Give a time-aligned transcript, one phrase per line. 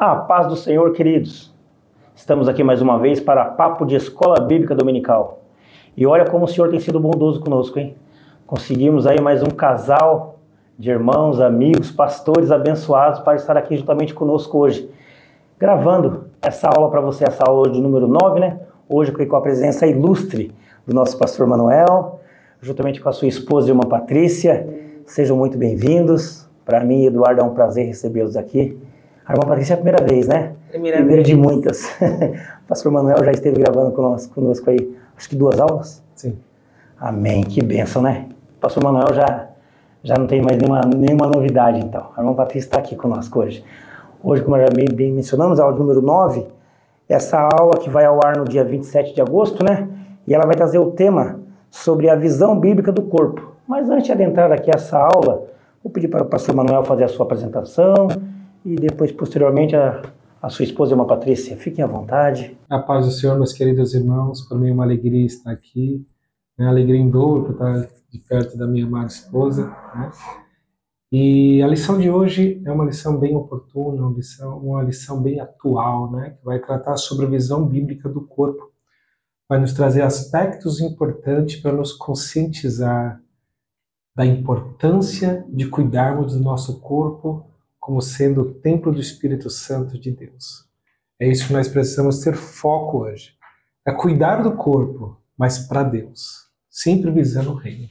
[0.00, 1.54] A paz do Senhor, queridos.
[2.16, 5.40] Estamos aqui mais uma vez para Papo de Escola Bíblica Dominical.
[5.94, 7.94] E olha como o Senhor tem sido bondoso conosco, hein?
[8.46, 10.38] Conseguimos aí mais um casal
[10.78, 14.90] de irmãos, amigos, pastores abençoados para estar aqui juntamente conosco hoje,
[15.58, 18.58] gravando essa aula para você, essa aula de número 9, né?
[18.88, 20.50] Hoje com a presença ilustre
[20.86, 22.20] do nosso pastor Manuel,
[22.62, 24.66] juntamente com a sua esposa, irmã Patrícia.
[25.04, 26.48] Sejam muito bem-vindos.
[26.64, 28.78] Para mim, Eduardo, é um prazer recebê-los aqui.
[29.30, 30.54] A irmã Patrícia é a primeira vez, né?
[30.70, 31.28] Primeira, primeira vez.
[31.28, 31.84] de muitas.
[32.02, 36.02] o pastor Manuel já esteve gravando conosco, conosco aí, acho que duas aulas.
[36.16, 36.36] Sim.
[36.98, 38.26] Amém, que bênção, né?
[38.56, 39.46] O pastor Manuel já,
[40.02, 42.08] já não tem mais nenhuma, nenhuma novidade, então.
[42.16, 43.64] A irmã Patrícia está aqui conosco hoje.
[44.20, 46.48] Hoje, como já bem, bem mencionamos, a aula número 9,
[47.08, 49.88] essa aula que vai ao ar no dia 27 de agosto, né?
[50.26, 51.38] E ela vai trazer o tema
[51.70, 53.52] sobre a visão bíblica do corpo.
[53.64, 55.44] Mas antes de adentrar aqui essa aula,
[55.84, 58.08] vou pedir para o pastor Manuel fazer a sua apresentação
[58.64, 60.02] e depois, posteriormente, a,
[60.40, 61.56] a sua esposa, irmã Patrícia.
[61.56, 62.58] Fiquem à vontade.
[62.68, 66.06] A paz do Senhor, meus queridos irmãos, para mim é uma alegria estar aqui,
[66.58, 66.66] né?
[66.66, 69.66] alegria em dobro por estar de perto da minha amada esposa.
[69.94, 70.10] Né?
[71.12, 75.40] E a lição de hoje é uma lição bem oportuna, uma lição, uma lição bem
[75.40, 76.30] atual, né?
[76.30, 78.70] que vai tratar sobre a visão bíblica do corpo.
[79.48, 83.20] Vai nos trazer aspectos importantes para nos conscientizar
[84.14, 87.49] da importância de cuidarmos do nosso corpo
[87.90, 90.64] como sendo o templo do Espírito Santo de Deus.
[91.18, 93.32] É isso que nós precisamos ter foco hoje.
[93.84, 97.88] É cuidar do corpo, mas para Deus, sempre visando o reino.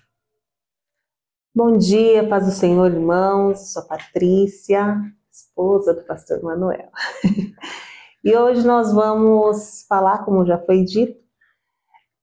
[1.53, 3.73] Bom dia, paz do Senhor, irmãos.
[3.73, 4.95] Sou Patrícia,
[5.29, 6.89] esposa do pastor Manuel.
[8.23, 11.19] e hoje nós vamos falar, como já foi dito,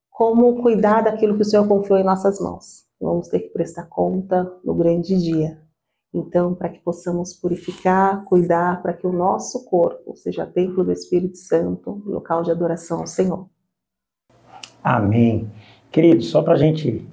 [0.08, 2.86] como cuidar daquilo que o Senhor confiou em nossas mãos.
[2.98, 5.65] Vamos ter que prestar conta no grande dia.
[6.18, 11.36] Então, para que possamos purificar, cuidar, para que o nosso corpo seja templo do Espírito
[11.36, 13.46] Santo, local de adoração ao Senhor.
[14.82, 15.50] Amém.
[15.92, 17.06] Queridos, só para a gente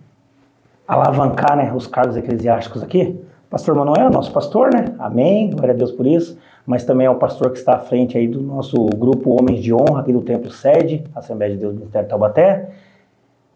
[0.87, 3.19] alavancar né, os cargos eclesiásticos aqui,
[3.49, 4.95] pastor Manuel, nosso pastor, né?
[4.97, 8.17] Amém, glória a Deus por isso, mas também é o pastor que está à frente
[8.17, 11.79] aí do nosso grupo Homens de Honra aqui do Templo Sede, Assembleia de Deus do
[11.79, 12.69] Ministério Taubaté,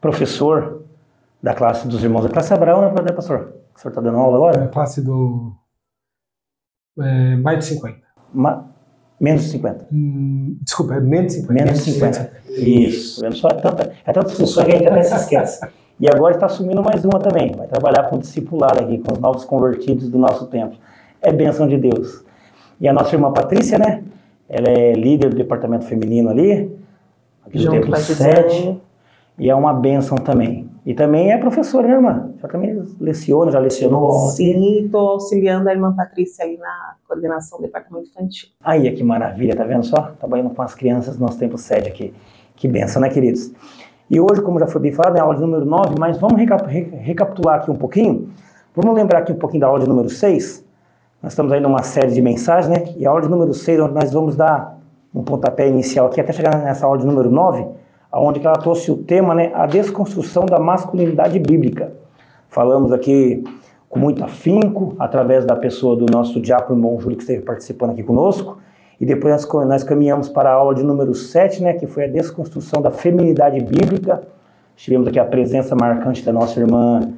[0.02, 0.82] professor
[1.42, 3.54] da classe dos irmãos da classe Abraão, né, pastor?
[3.78, 4.62] O senhor está dando aula agora?
[4.62, 5.56] É a classe do.
[7.00, 8.00] É, mais de 50.
[8.34, 8.66] Ma...
[9.22, 9.88] Menos de 50.
[9.92, 11.54] Hum, desculpa, é menos de 50.
[11.54, 12.32] Menos de 50.
[12.50, 13.22] Isso.
[13.22, 15.68] Vendo só, é tanta, é tanta função que a gente até se esquece.
[16.00, 17.52] E agora está assumindo mais uma também.
[17.52, 20.76] Vai trabalhar com o discipulado aqui, com os novos convertidos do nosso tempo.
[21.22, 22.24] É bênção de Deus.
[22.80, 24.04] E a nossa irmã Patrícia, né?
[24.50, 26.76] Ela é líder do departamento feminino ali,
[27.46, 28.82] aqui do Templo 7.
[29.38, 30.68] E é uma bênção também.
[30.86, 32.32] E também é professora, né, irmã?
[32.42, 34.12] Já também leciona, já lecionou.
[34.30, 38.50] Sim, estou auxiliando a irmã Patrícia ali na coordenação do departamento infantil.
[38.64, 40.14] Aí, que maravilha, tá vendo só?
[40.18, 42.14] Trabalhando com as crianças nosso tempo sede aqui.
[42.56, 43.52] Que benção, né, queridos?
[44.10, 46.38] E hoje, como já foi bem falado, é a aula de número 9, mas vamos
[46.38, 48.30] recapitular aqui um pouquinho.
[48.74, 50.66] Vamos lembrar aqui um pouquinho da aula de número 6.
[51.22, 52.94] Nós estamos aí numa série de mensagens, né?
[52.96, 54.80] E a aula de número 6, onde nós vamos dar
[55.14, 57.66] um pontapé inicial aqui, até chegar nessa aula de número 9,
[58.20, 61.92] onde ela trouxe o tema, né, a desconstrução da masculinidade bíblica.
[62.50, 63.44] Falamos aqui
[63.90, 68.04] com muito afinco, através da pessoa do nosso diácono irmão Júlio, que esteve participando aqui
[68.04, 68.58] conosco,
[69.00, 72.08] e depois nós, nós caminhamos para a aula de número 7, né, que foi a
[72.08, 74.24] desconstrução da feminidade bíblica.
[74.76, 77.14] Tivemos aqui a presença marcante da nossa irmã,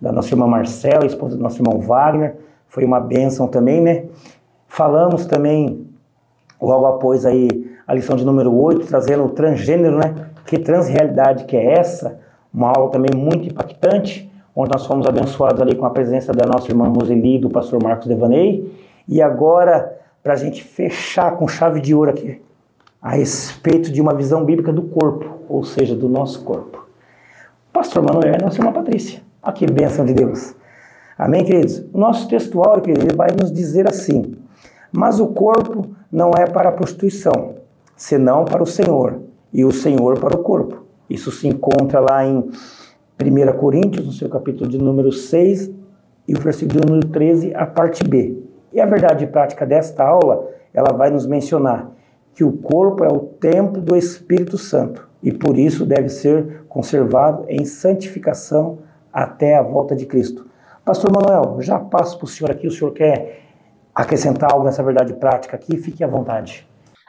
[0.00, 2.36] da nossa irmã Marcela, esposa do nosso irmão Wagner,
[2.68, 4.04] foi uma bênção também, né?
[4.68, 5.86] Falamos também,
[6.60, 7.48] logo após aí,
[7.86, 10.27] a lição de número 8, trazendo o transgênero, né?
[10.48, 12.20] Que transrealidade que é essa?
[12.52, 16.70] Uma aula também muito impactante, onde nós fomos abençoados ali com a presença da nossa
[16.70, 18.72] irmã Roseli e do pastor Marcos Devaney.
[19.06, 22.40] E agora, para a gente fechar com chave de ouro aqui,
[23.02, 26.88] a respeito de uma visão bíblica do corpo, ou seja, do nosso corpo.
[27.70, 29.20] Pastor Manuel e nossa irmã Patrícia.
[29.42, 30.54] Olha que bênção de Deus.
[31.18, 31.84] Amém, queridos?
[31.92, 34.34] O nosso textual, queridos, vai nos dizer assim,
[34.90, 37.56] mas o corpo não é para a prostituição,
[37.94, 40.84] senão para o Senhor, e o Senhor para o corpo.
[41.08, 45.70] Isso se encontra lá em 1 Coríntios, no seu capítulo de número 6,
[46.26, 48.42] e o versículo número 13, a parte B.
[48.72, 51.90] E a verdade prática desta aula, ela vai nos mencionar
[52.34, 57.44] que o corpo é o templo do Espírito Santo e por isso deve ser conservado
[57.48, 58.78] em santificação
[59.12, 60.46] até a volta de Cristo.
[60.84, 63.40] Pastor Manuel, já passo para o senhor aqui, o senhor quer
[63.94, 65.76] acrescentar algo nessa verdade prática aqui?
[65.76, 66.66] Fique à vontade.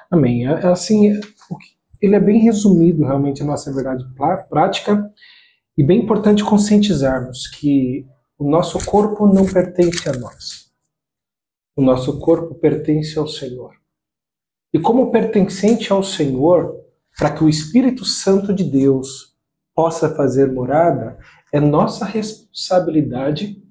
[0.09, 0.47] Amém.
[0.47, 1.19] Assim,
[2.01, 4.05] ele é bem resumido realmente a nossa verdade
[4.49, 5.11] prática
[5.77, 8.05] e bem importante conscientizarmos que
[8.37, 10.71] o nosso corpo não pertence a nós.
[11.75, 13.73] O nosso corpo pertence ao Senhor.
[14.73, 16.75] E como pertencente ao Senhor,
[17.17, 19.35] para que o Espírito Santo de Deus
[19.75, 21.17] possa fazer morada,
[21.51, 23.61] é nossa responsabilidade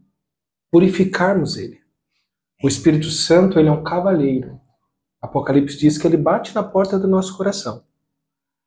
[0.71, 1.79] purificarmos ele.
[2.63, 4.61] O Espírito Santo, ele é um cavaleiro.
[5.21, 7.88] Apocalipse diz que ele bate na porta do nosso coração.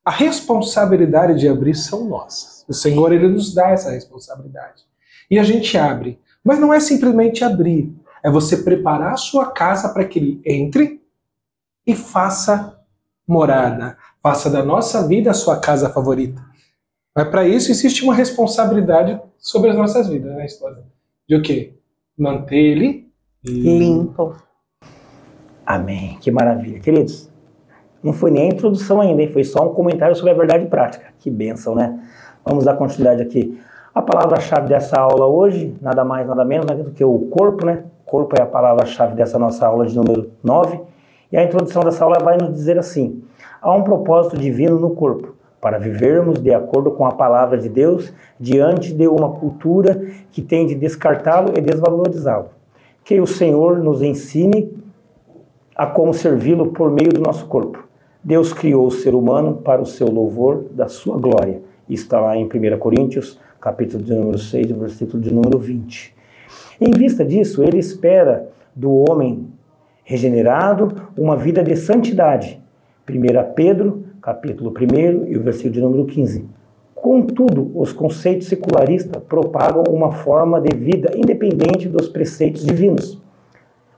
[0.03, 2.65] A responsabilidade de abrir são nossas.
[2.67, 4.83] O Senhor, ele nos dá essa responsabilidade.
[5.29, 6.19] E a gente abre.
[6.43, 7.93] Mas não é simplesmente abrir,
[8.23, 11.01] é você preparar a sua casa para que ele entre
[11.85, 12.79] e faça
[13.27, 16.43] morada, faça da nossa vida a sua casa favorita.
[17.15, 20.83] Mas para isso existe uma responsabilidade sobre as nossas vidas, né, esposa?
[21.27, 21.75] De o quê?
[22.17, 23.11] Manter ele
[23.43, 24.35] limpo.
[25.65, 26.17] Amém.
[26.19, 26.79] Que maravilha.
[26.79, 27.30] Queridos,
[28.03, 29.29] não foi nem a introdução ainda, hein?
[29.29, 31.05] foi só um comentário sobre a verdade prática.
[31.19, 31.99] Que bênção, né?
[32.43, 33.59] Vamos dar continuidade aqui.
[33.93, 37.83] A palavra-chave dessa aula hoje, nada mais, nada menos né, do que o corpo, né?
[38.05, 40.79] Corpo é a palavra-chave dessa nossa aula de número 9.
[41.31, 43.21] E a introdução dessa aula vai nos dizer assim:
[43.61, 48.13] há um propósito divino no corpo, para vivermos de acordo com a palavra de Deus
[48.39, 50.01] diante de uma cultura
[50.31, 52.49] que tende a descartá-lo e desvalorizá-lo.
[53.03, 54.73] Que o Senhor nos ensine
[55.75, 57.90] a como servi-lo por meio do nosso corpo.
[58.23, 61.59] Deus criou o ser humano para o seu louvor da sua glória.
[61.89, 66.13] Está lá em 1 Coríntios, capítulo de número 6, versículo de número 20.
[66.79, 69.47] Em vista disso, ele espera do homem
[70.03, 72.61] regenerado uma vida de santidade.
[73.09, 76.45] 1 Pedro, capítulo 1 e o versículo de número 15.
[76.93, 83.19] Contudo, os conceitos secularistas propagam uma forma de vida independente dos preceitos divinos.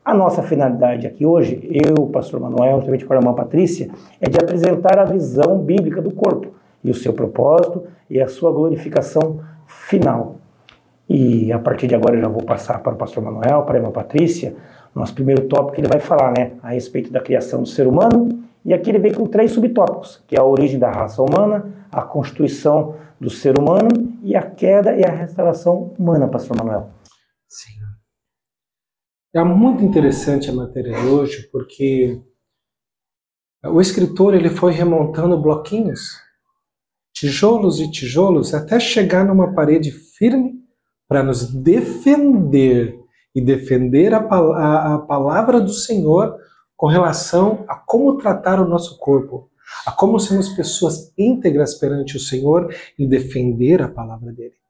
[0.05, 3.89] A nossa finalidade aqui hoje, eu, pastor Manuel, juntamente com a irmã Patrícia,
[4.19, 6.47] é de apresentar a visão bíblica do corpo
[6.83, 10.35] e o seu propósito e a sua glorificação final.
[11.07, 13.79] E a partir de agora eu já vou passar para o pastor Manuel, para a
[13.79, 14.53] irmã Patrícia,
[14.93, 18.43] nosso primeiro tópico que ele vai falar, né, a respeito da criação do ser humano,
[18.65, 22.01] e aqui ele vem com três subtópicos, que é a origem da raça humana, a
[22.01, 23.89] constituição do ser humano
[24.21, 26.89] e a queda e a restauração humana, pastor Manuel.
[27.47, 27.82] Sim.
[29.35, 32.21] É muito interessante a matéria de hoje, porque
[33.65, 36.19] o escritor ele foi remontando bloquinhos,
[37.11, 40.61] tijolos e tijolos, até chegar numa parede firme
[41.07, 42.95] para nos defender
[43.33, 46.37] e defender a, a, a palavra do Senhor
[46.77, 49.49] com relação a como tratar o nosso corpo,
[49.83, 54.62] a como sermos pessoas íntegras perante o Senhor e defender a palavra dele.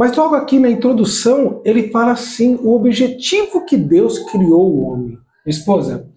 [0.00, 5.18] Mas logo aqui na introdução, ele fala assim: o objetivo que Deus criou o homem.
[5.44, 6.10] Esposa,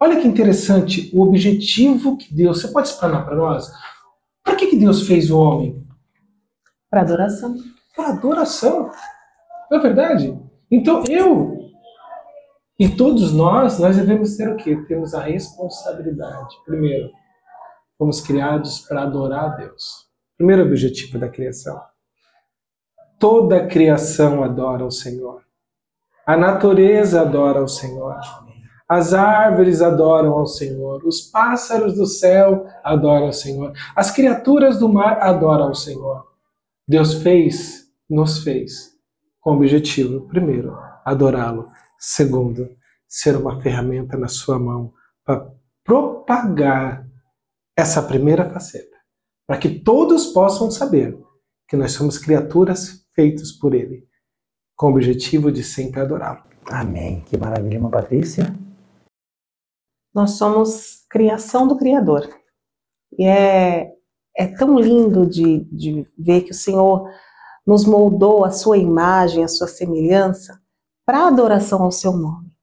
[0.00, 2.62] olha que interessante, o objetivo que Deus.
[2.62, 3.70] Você pode explanar para nós?
[4.42, 5.86] Para que, que Deus fez o homem?
[6.88, 7.54] Para adoração.
[7.94, 8.90] Para adoração.
[9.70, 10.34] Não é verdade?
[10.70, 11.68] Então eu
[12.78, 14.74] e todos nós, nós devemos ter o quê?
[14.88, 16.56] Temos a responsabilidade.
[16.64, 17.10] Primeiro,
[17.98, 20.08] fomos criados para adorar a Deus.
[20.38, 21.78] Primeiro objetivo da criação.
[23.18, 25.42] Toda a criação adora o Senhor.
[26.24, 28.16] A natureza adora o Senhor.
[28.88, 31.04] As árvores adoram ao Senhor.
[31.04, 33.72] Os pássaros do céu adoram ao Senhor.
[33.96, 36.26] As criaturas do mar adoram ao Senhor.
[36.86, 38.96] Deus fez, nos fez
[39.40, 41.68] com o objetivo, primeiro, adorá-lo.
[41.98, 42.68] Segundo,
[43.06, 44.92] ser uma ferramenta na sua mão
[45.24, 45.50] para
[45.82, 47.06] propagar
[47.76, 48.96] essa primeira faceta,
[49.46, 51.18] para que todos possam saber
[51.66, 54.06] que nós somos criaturas feitas por Ele,
[54.76, 56.44] com o objetivo de sempre adorá-lo.
[56.70, 57.20] Amém.
[57.22, 58.54] Que maravilha, irmã Patrícia.
[60.14, 62.28] Nós somos criação do Criador.
[63.18, 63.92] E é,
[64.36, 67.10] é tão lindo de, de ver que o Senhor
[67.66, 70.62] nos moldou a sua imagem, a sua semelhança,
[71.04, 72.56] para adoração ao seu nome.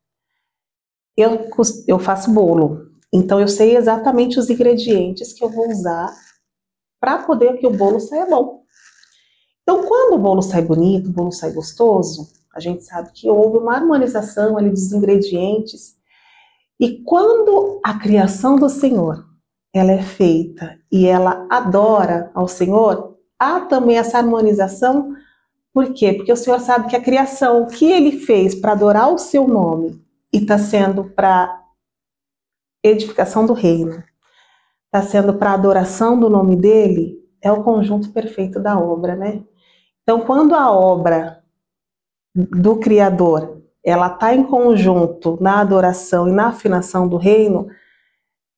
[1.17, 1.49] Eu,
[1.85, 6.13] eu faço bolo, então eu sei exatamente os ingredientes que eu vou usar
[6.99, 8.64] para poder que o bolo saia bom.
[9.67, 13.57] Então, quando o bolo sai bonito, o bolo sai gostoso, a gente sabe que houve
[13.57, 15.95] uma harmonização ali dos ingredientes.
[16.79, 19.25] E quando a criação do Senhor
[19.73, 25.13] ela é feita e ela adora ao Senhor, há também essa harmonização.
[25.73, 26.13] Por quê?
[26.13, 29.99] Porque o Senhor sabe que a criação, que ele fez para adorar o seu nome
[30.31, 31.61] e está sendo para
[32.83, 34.03] edificação do reino,
[34.85, 39.43] está sendo para adoração do nome dele, é o conjunto perfeito da obra, né?
[40.05, 41.41] Então, quando a obra
[42.35, 47.67] do Criador ela está em conjunto na adoração e na afinação do reino,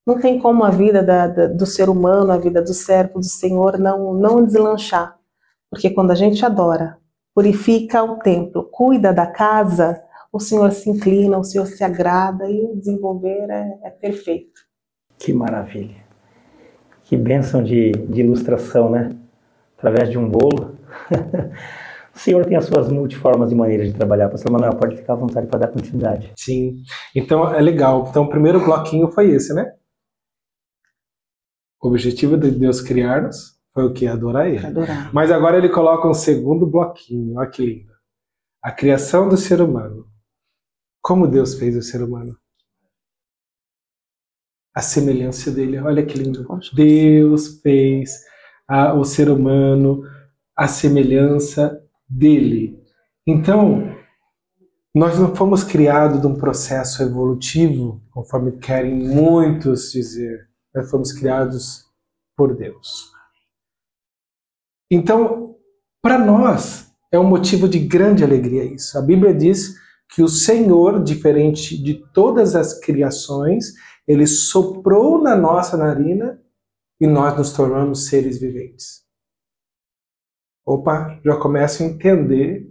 [0.05, 3.25] não tem como a vida da, da, do ser humano, a vida do servo do
[3.25, 5.17] Senhor não, não deslanchar.
[5.69, 6.97] Porque quando a gente adora,
[7.33, 10.01] purifica o templo, cuida da casa,
[10.31, 14.61] o Senhor se inclina, o Senhor se agrada e o desenvolver é, é perfeito.
[15.17, 16.05] Que maravilha.
[17.03, 19.09] Que bênção de, de ilustração, né?
[19.77, 20.76] Através de um bolo.
[22.13, 24.29] o Senhor tem as suas multiformas e maneiras de trabalhar.
[24.29, 26.31] Pastor Manuel, pode ficar à vontade para dar continuidade.
[26.37, 26.83] Sim.
[27.15, 28.07] Então, é legal.
[28.09, 29.73] Então, o primeiro bloquinho foi esse, né?
[31.81, 34.07] O objetivo de Deus criar-nos foi o que?
[34.07, 34.65] Adorar Ele.
[34.65, 35.13] Adorar.
[35.13, 37.37] Mas agora ele coloca um segundo bloquinho.
[37.37, 37.93] Olha que lindo.
[38.63, 40.07] A criação do ser humano.
[40.99, 42.35] Como Deus fez o ser humano?
[44.75, 45.77] A semelhança dele.
[45.79, 46.47] Olha que lindo.
[46.73, 48.25] Deus fez
[48.67, 50.01] a, o ser humano
[50.57, 52.81] a semelhança dele.
[53.25, 53.95] Então,
[54.95, 60.49] nós não fomos criados de um processo evolutivo, conforme querem muitos dizer.
[60.73, 61.85] Nós fomos criados
[62.35, 63.11] por Deus.
[64.89, 65.55] Então,
[66.01, 68.97] para nós, é um motivo de grande alegria isso.
[68.97, 69.75] A Bíblia diz
[70.09, 73.73] que o Senhor, diferente de todas as criações,
[74.07, 76.41] ele soprou na nossa narina
[76.99, 79.06] e nós nos tornamos seres viventes.
[80.67, 82.69] Opa, já começo a entender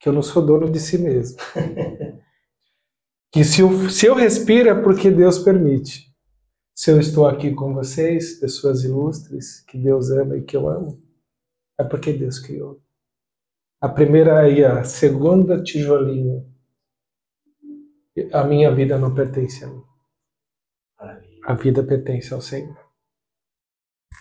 [0.00, 1.36] que eu não sou dono de si mesmo.
[3.30, 6.10] que se eu, se eu respiro é porque Deus permite.
[6.74, 10.98] Se eu estou aqui com vocês, pessoas ilustres, que Deus ama e que eu amo,
[11.78, 12.80] é porque Deus criou.
[13.78, 16.46] A primeira aí, a segunda tijolinha.
[18.32, 19.84] A minha vida não pertence a mim.
[21.44, 22.85] A vida pertence ao Senhor.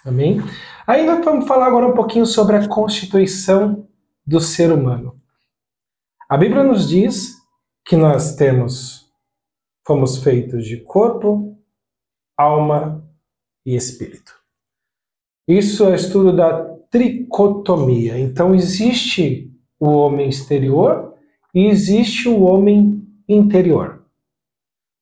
[0.03, 0.39] Amém?
[0.85, 3.87] Aí nós vamos falar agora um pouquinho sobre a constituição
[4.25, 5.19] do ser humano.
[6.27, 7.35] A Bíblia nos diz
[7.85, 9.11] que nós temos,
[9.85, 11.55] fomos feitos de corpo,
[12.37, 13.07] alma
[13.65, 14.33] e espírito.
[15.47, 18.17] Isso é estudo da tricotomia.
[18.17, 21.13] Então existe o homem exterior
[21.53, 24.03] e existe o homem interior.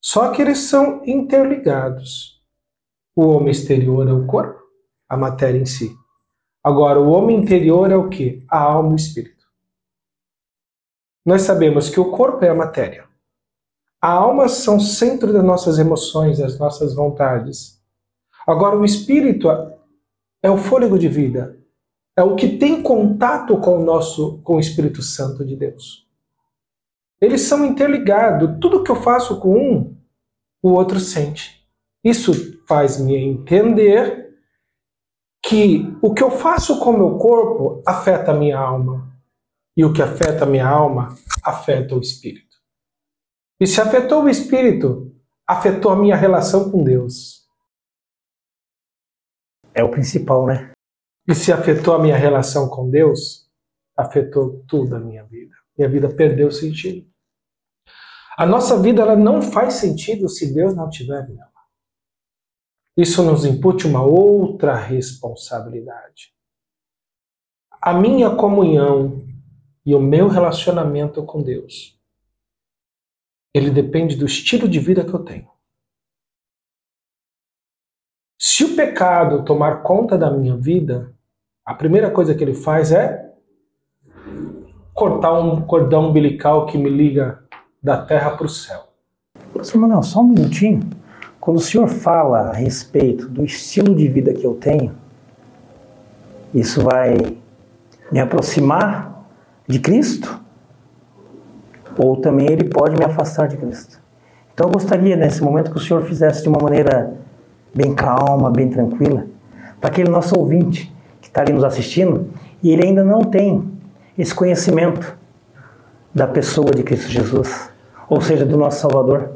[0.01, 2.41] Só que eles são interligados.
[3.15, 4.62] O homem exterior é o corpo,
[5.13, 5.95] a matéria em si.
[6.63, 8.43] Agora, o homem interior é o que?
[8.49, 9.45] A alma e o espírito.
[11.23, 13.05] Nós sabemos que o corpo é a matéria.
[14.01, 17.79] A alma são o centro das nossas emoções, das nossas vontades.
[18.45, 19.47] Agora, o espírito
[20.41, 21.57] é o fôlego de vida,
[22.17, 26.07] é o que tem contato com o nosso com o Espírito Santo de Deus.
[27.21, 28.57] Eles são interligados.
[28.59, 29.95] Tudo que eu faço com um,
[30.61, 31.65] o outro sente.
[32.03, 34.22] Isso faz-me entender
[35.43, 39.11] que o que eu faço com o meu corpo afeta a minha alma.
[39.75, 42.57] E o que afeta a minha alma afeta o espírito.
[43.59, 45.15] E se afetou o espírito,
[45.47, 47.47] afetou a minha relação com Deus.
[49.73, 50.71] É o principal, né?
[51.27, 53.49] E se afetou a minha relação com Deus,
[53.97, 55.55] afetou tudo a minha vida.
[55.77, 57.07] Minha vida perdeu sentido.
[58.37, 61.52] A nossa vida ela não faz sentido se Deus não estiver nela.
[62.95, 66.33] Isso nos impute uma outra responsabilidade.
[67.81, 69.25] A minha comunhão
[69.85, 71.99] e o meu relacionamento com Deus,
[73.53, 75.49] ele depende do estilo de vida que eu tenho.
[78.39, 81.13] Se o pecado tomar conta da minha vida,
[81.65, 83.33] a primeira coisa que ele faz é
[84.93, 87.43] cortar um cordão umbilical que me liga
[87.81, 88.93] da terra para o céu.
[89.53, 91.02] Pastor Manuel, só um minutinho.
[91.43, 94.93] Quando o senhor fala a respeito do estilo de vida que eu tenho,
[96.53, 97.17] isso vai
[98.09, 99.27] me aproximar
[99.67, 100.39] de Cristo?
[101.97, 103.99] Ou também ele pode me afastar de Cristo?
[104.53, 107.13] Então eu gostaria nesse momento que o senhor fizesse de uma maneira
[107.75, 109.27] bem calma, bem tranquila,
[109.81, 112.29] para aquele nosso ouvinte que está ali nos assistindo
[112.63, 113.69] e ele ainda não tem
[114.17, 115.17] esse conhecimento
[116.15, 117.69] da pessoa de Cristo Jesus,
[118.07, 119.29] ou seja, do nosso Salvador.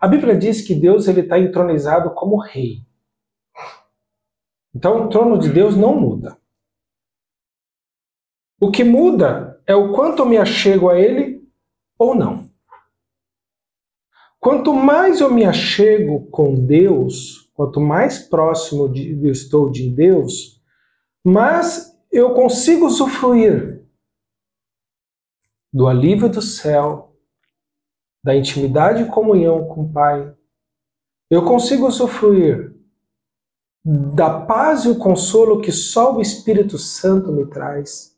[0.00, 2.86] A Bíblia diz que Deus está entronizado como rei.
[4.74, 6.36] Então o trono de Deus não muda.
[8.60, 11.46] O que muda é o quanto eu me achego a Ele
[11.98, 12.50] ou não.
[14.38, 20.62] Quanto mais eu me achego com Deus, quanto mais próximo de, eu estou de Deus,
[21.24, 23.84] mais eu consigo usufruir
[25.72, 27.05] do alívio do céu,
[28.26, 30.34] da intimidade e comunhão com o Pai.
[31.30, 32.74] Eu consigo usufruir
[33.84, 38.16] da paz e o consolo que só o Espírito Santo me traz.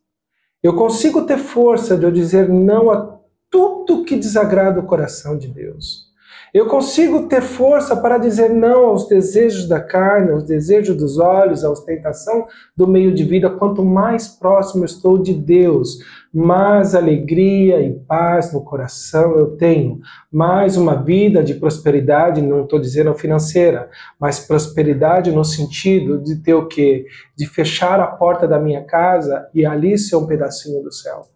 [0.62, 3.18] Eu consigo ter força de eu dizer não a
[3.50, 6.07] tudo que desagrada o coração de Deus.
[6.52, 11.64] Eu consigo ter força para dizer não aos desejos da carne, aos desejos dos olhos,
[11.64, 13.50] à ostentação do meio de vida.
[13.50, 15.98] Quanto mais próximo estou de Deus,
[16.32, 20.00] mais alegria e paz no coração eu tenho.
[20.32, 26.54] Mais uma vida de prosperidade, não estou dizendo financeira, mas prosperidade no sentido de ter
[26.54, 27.04] o quê?
[27.36, 31.26] De fechar a porta da minha casa e ali ser um pedacinho do céu.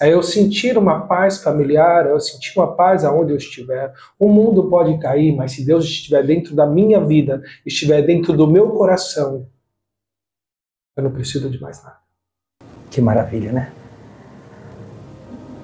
[0.00, 3.92] É eu sentir uma paz familiar, é eu sentir uma paz aonde eu estiver.
[4.18, 8.46] O mundo pode cair, mas se Deus estiver dentro da minha vida, estiver dentro do
[8.46, 9.46] meu coração,
[10.96, 11.96] eu não preciso de mais nada.
[12.90, 13.72] Que maravilha, né?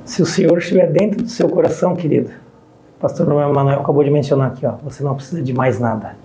[0.05, 2.31] Se o Senhor estiver dentro do seu coração, querido,
[2.97, 6.17] o pastor Manuel acabou de mencionar aqui, ó, você não precisa de mais nada.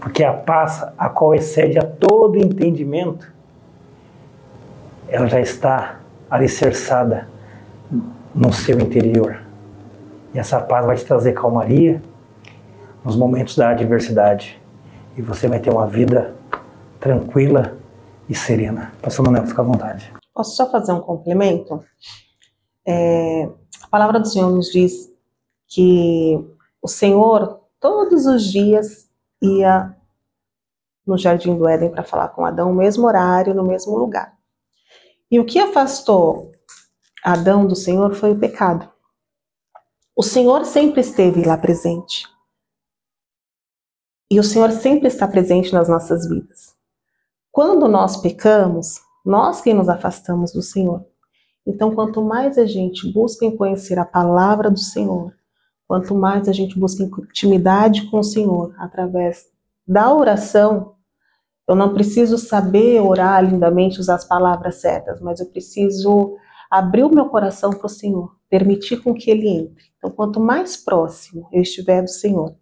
[0.00, 3.32] Porque a paz, a qual excede a todo entendimento,
[5.06, 6.00] ela já está
[6.32, 7.28] alicerçada
[8.34, 9.42] no seu interior.
[10.32, 12.02] E essa paz vai te trazer calmaria
[13.04, 14.58] nos momentos da adversidade.
[15.14, 16.34] E você vai ter uma vida
[16.98, 17.76] tranquila
[18.30, 18.94] e serena.
[19.02, 20.10] Pastor Manuel, fica à vontade.
[20.32, 21.84] Posso só fazer um complemento?
[22.88, 23.50] É,
[23.82, 25.12] a palavra do Senhor nos diz
[25.68, 26.42] que
[26.80, 29.06] o Senhor todos os dias
[29.42, 29.94] ia
[31.06, 34.32] no jardim do Éden para falar com Adão, no mesmo horário, no mesmo lugar.
[35.32, 36.52] E o que afastou
[37.24, 38.86] Adão do Senhor foi o pecado.
[40.14, 42.28] O Senhor sempre esteve lá presente.
[44.30, 46.74] E o Senhor sempre está presente nas nossas vidas.
[47.50, 51.02] Quando nós pecamos, nós que nos afastamos do Senhor.
[51.66, 55.32] Então, quanto mais a gente busca em conhecer a palavra do Senhor,
[55.88, 59.46] quanto mais a gente busca intimidade com o Senhor através
[59.88, 60.94] da oração,
[61.68, 66.36] eu não preciso saber orar lindamente, usar as palavras certas, mas eu preciso
[66.70, 69.84] abrir o meu coração para o Senhor, permitir com que Ele entre.
[69.96, 72.56] Então, quanto mais próximo eu estiver do Senhor,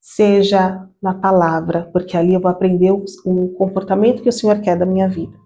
[0.00, 4.76] seja na palavra, porque ali eu vou aprender o, o comportamento que o Senhor quer
[4.76, 5.36] da minha vida.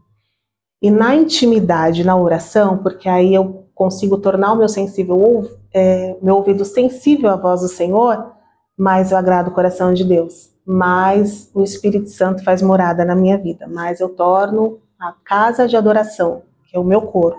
[0.81, 6.37] E na intimidade, na oração, porque aí eu consigo tornar o meu sensível, é, meu
[6.37, 8.33] ouvido sensível à voz do Senhor,
[8.77, 13.39] mais eu agrado o coração de Deus mais o Espírito Santo faz morada na minha
[13.39, 17.39] vida, mais eu torno a casa de adoração, que é o meu corpo,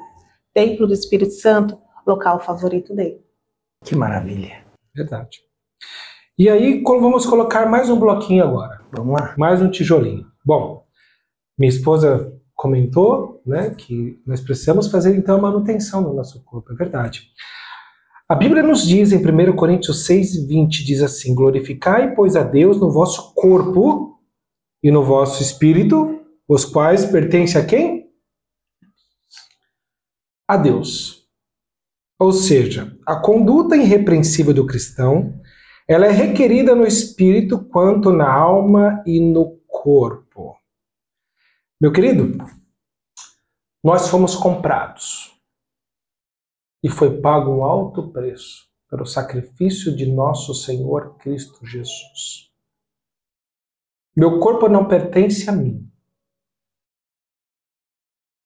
[0.53, 3.19] templo do Espírito Santo, local favorito dele.
[3.83, 4.63] Que maravilha.
[4.95, 5.39] Verdade.
[6.37, 8.81] E aí, vamos colocar mais um bloquinho agora.
[8.91, 9.33] Vamos lá.
[9.37, 10.25] Mais um tijolinho.
[10.45, 10.85] Bom,
[11.57, 16.75] minha esposa comentou né, que nós precisamos fazer então a manutenção no nosso corpo, é
[16.75, 17.29] verdade.
[18.27, 22.79] A Bíblia nos diz em 1 Coríntios 6, 20, diz assim: Glorificai, pois, a Deus
[22.79, 24.19] no vosso corpo
[24.81, 28.09] e no vosso espírito, os quais pertencem a quem?
[30.47, 31.27] A Deus.
[32.19, 35.39] Ou seja, a conduta irrepreensível do cristão,
[35.87, 40.55] ela é requerida no espírito quanto na alma e no corpo.
[41.79, 42.43] Meu querido,
[43.83, 45.24] nós fomos comprados
[46.85, 52.51] e foi pago um alto preço pelo sacrifício de nosso Senhor Cristo Jesus.
[54.15, 55.91] Meu corpo não pertence a mim.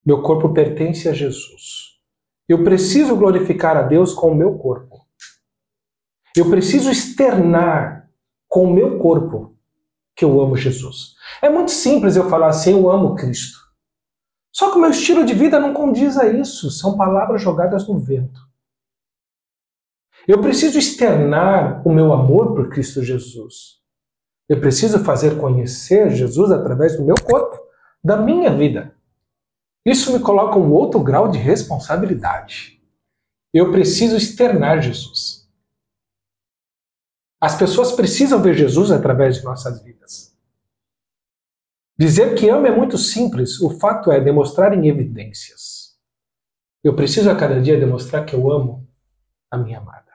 [0.02, 2.00] Meu corpo pertence a Jesus.
[2.48, 5.06] Eu preciso glorificar a Deus com o meu corpo.
[6.34, 8.10] Eu preciso externar
[8.48, 9.54] com o meu corpo
[10.16, 11.14] que eu amo Jesus.
[11.42, 13.58] É muito simples eu falar assim, eu amo Cristo.
[14.52, 17.98] Só que o meu estilo de vida não condiz a isso, são palavras jogadas no
[17.98, 18.40] vento.
[20.26, 23.80] Eu preciso externar o meu amor por Cristo Jesus.
[24.48, 27.56] Eu preciso fazer conhecer Jesus através do meu corpo,
[28.02, 28.94] da minha vida.
[29.84, 32.80] Isso me coloca um outro grau de responsabilidade.
[33.52, 35.48] Eu preciso externar Jesus.
[37.40, 40.29] As pessoas precisam ver Jesus através de nossas vidas.
[42.00, 45.98] Dizer que ama é muito simples, o fato é demonstrar em evidências.
[46.82, 48.88] Eu preciso a cada dia demonstrar que eu amo
[49.50, 50.10] a minha amada.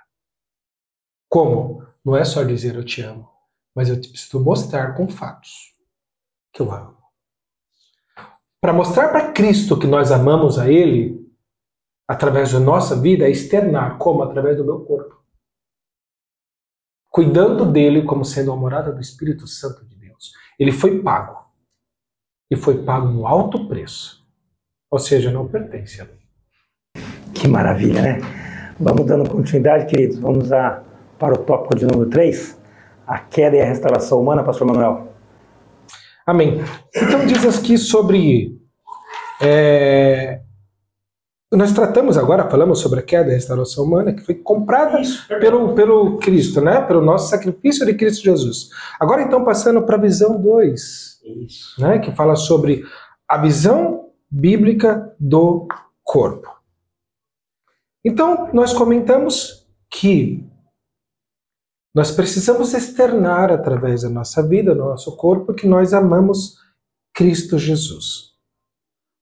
[1.30, 1.86] Como?
[2.04, 3.30] Não é só dizer eu te amo,
[3.76, 5.76] mas eu preciso mostrar com fatos
[6.52, 6.98] que eu amo.
[8.60, 11.32] Para mostrar para Cristo que nós amamos a Ele,
[12.08, 14.24] através da nossa vida, é externar, como?
[14.24, 15.24] Através do meu corpo.
[17.12, 20.34] Cuidando dele como sendo a morada do Espírito Santo de Deus.
[20.58, 21.45] Ele foi pago
[22.50, 24.24] e foi pago um alto preço.
[24.92, 27.04] Ou seja, não pertence a mim.
[27.34, 28.18] Que maravilha, né?
[28.80, 30.20] Vamos dando continuidade, queridos.
[30.20, 30.84] Vamos a,
[31.18, 32.60] para o tópico de número 3,
[33.08, 35.14] a queda e a restauração humana, pastor Manuel.
[36.26, 36.62] Amém.
[36.96, 38.58] Então diz aqui sobre
[39.42, 40.42] é,
[41.56, 45.02] Nós tratamos agora, falamos sobre a queda e a restauração humana, que foi comprada
[45.40, 46.82] pelo, pelo Cristo, né?
[46.82, 48.70] pelo nosso sacrifício de Cristo Jesus.
[49.00, 51.22] Agora, então, passando para a visão 2,
[51.80, 52.00] né?
[52.00, 52.84] que fala sobre
[53.28, 55.68] a visão bíblica do
[56.04, 56.50] corpo.
[58.04, 60.46] Então, nós comentamos que
[61.96, 66.58] nós precisamos externar através da nossa vida, do nosso corpo, que nós amamos
[67.14, 68.36] Cristo Jesus.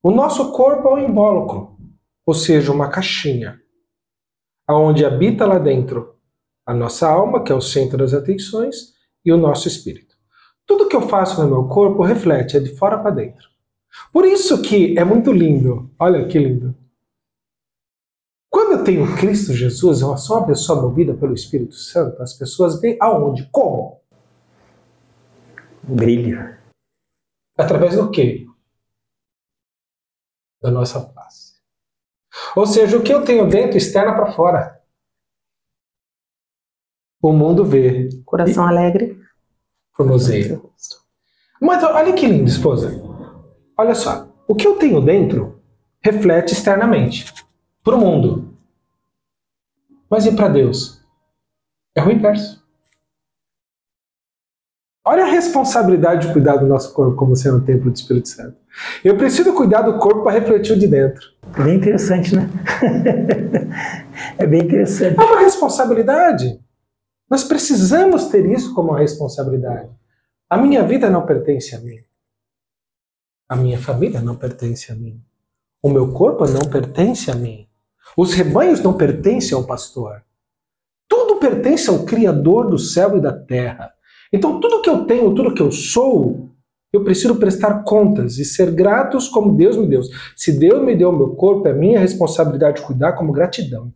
[0.01, 1.72] O nosso corpo é um invólucro,
[2.25, 3.59] ou seja, uma caixinha,
[4.67, 6.15] aonde habita lá dentro
[6.65, 8.93] a nossa alma, que é o centro das atenções,
[9.25, 10.15] e o nosso espírito.
[10.65, 13.49] Tudo que eu faço no meu corpo reflete, é de fora para dentro.
[14.11, 16.75] Por isso que é muito lindo, olha que lindo.
[18.49, 22.79] Quando eu tenho Cristo Jesus, eu sou uma pessoa movida pelo Espírito Santo, as pessoas
[22.79, 23.49] veem aonde?
[23.51, 24.01] Como?
[25.81, 26.57] Brilho.
[27.57, 28.45] Através do quê?
[30.61, 31.52] Da nossa face.
[32.55, 34.81] Ou seja, o que eu tenho dentro externa para fora.
[37.21, 38.09] O mundo vê.
[38.25, 38.69] Coração e...
[38.69, 39.19] alegre.
[39.93, 40.61] Formoseia.
[41.61, 42.91] Mas olha que lindo, esposa.
[43.77, 44.27] Olha só.
[44.47, 45.61] O que eu tenho dentro
[46.01, 47.33] reflete externamente
[47.83, 48.57] para o mundo.
[50.09, 51.01] Mas e para Deus?
[51.95, 52.62] É o inverso.
[55.05, 58.55] Olha a responsabilidade de cuidar do nosso corpo como sendo o templo do Espírito Santo.
[59.03, 61.27] Eu preciso cuidar do corpo para refletir o de dentro.
[61.57, 62.49] Bem interessante, né?
[64.39, 65.19] é bem interessante.
[65.19, 66.57] É uma responsabilidade.
[67.29, 69.89] Nós precisamos ter isso como uma responsabilidade.
[70.49, 71.97] A minha vida não pertence a mim.
[73.49, 75.21] A minha família não pertence a mim.
[75.81, 77.67] O meu corpo não pertence a mim.
[78.15, 80.23] Os rebanhos não pertencem ao pastor.
[81.09, 83.93] Tudo pertence ao Criador do céu e da terra.
[84.33, 86.49] Então, tudo que eu tenho, tudo que eu sou,
[86.91, 90.01] eu preciso prestar contas e ser gratos como Deus me deu.
[90.35, 93.93] Se Deus me deu o meu corpo, é minha responsabilidade cuidar como gratidão.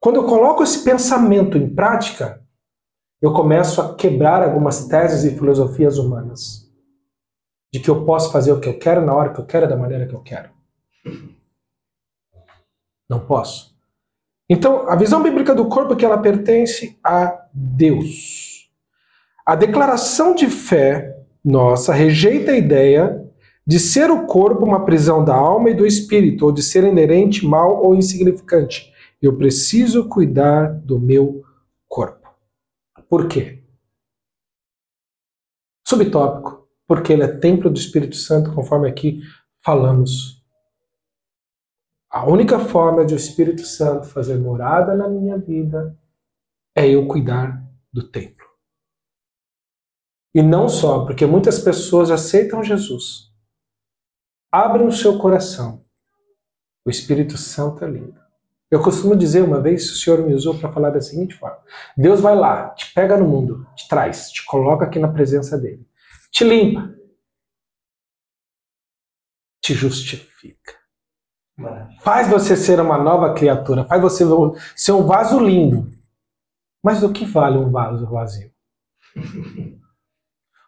[0.00, 2.42] Quando eu coloco esse pensamento em prática,
[3.20, 6.70] eu começo a quebrar algumas teses e filosofias humanas.
[7.72, 9.76] De que eu posso fazer o que eu quero na hora que eu quero, da
[9.76, 10.50] maneira que eu quero.
[13.08, 13.74] Não posso.
[14.48, 18.45] Então, a visão bíblica do corpo é que ela pertence a Deus.
[19.46, 23.24] A declaração de fé nossa rejeita a ideia
[23.64, 27.46] de ser o corpo uma prisão da alma e do espírito, ou de ser inerente,
[27.46, 28.92] mal ou insignificante.
[29.22, 31.44] Eu preciso cuidar do meu
[31.88, 32.28] corpo.
[33.08, 33.62] Por quê?
[35.86, 39.20] Subtópico, porque ele é templo do Espírito Santo, conforme aqui
[39.60, 40.36] falamos
[42.16, 45.94] a única forma de o Espírito Santo fazer morada na minha vida
[46.74, 48.35] é eu cuidar do templo.
[50.36, 53.32] E não só, porque muitas pessoas aceitam Jesus,
[54.52, 55.82] abrem o seu coração.
[56.84, 58.20] O Espírito Santo é lindo.
[58.70, 61.56] Eu costumo dizer uma vez, o Senhor me usou para falar da seguinte forma:
[61.96, 65.88] Deus vai lá, te pega no mundo, te traz, te coloca aqui na presença dele,
[66.30, 66.94] te limpa,
[69.62, 70.74] te justifica
[72.02, 74.22] Faz você ser uma nova criatura, faz você
[74.76, 75.90] ser um vaso lindo.
[76.84, 78.52] Mas do que vale um vaso vazio?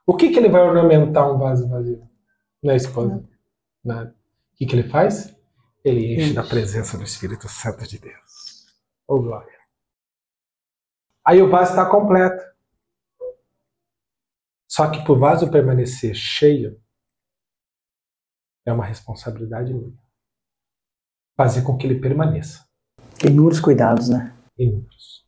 [0.08, 2.08] O que, que ele vai ornamentar um vaso vazio?
[2.62, 3.22] Na esposa?
[3.84, 4.16] Nada.
[4.54, 5.36] O que, que ele faz?
[5.84, 8.66] Ele enche da presença do Espírito Santo de Deus.
[9.06, 9.52] Oh, glória.
[11.22, 12.42] Aí o vaso está completo.
[14.66, 16.80] Só que para o vaso permanecer cheio,
[18.64, 19.92] é uma responsabilidade minha
[21.36, 22.66] fazer com que ele permaneça.
[23.22, 24.34] Inúmeros cuidados, né?
[24.56, 25.26] Inúmeros.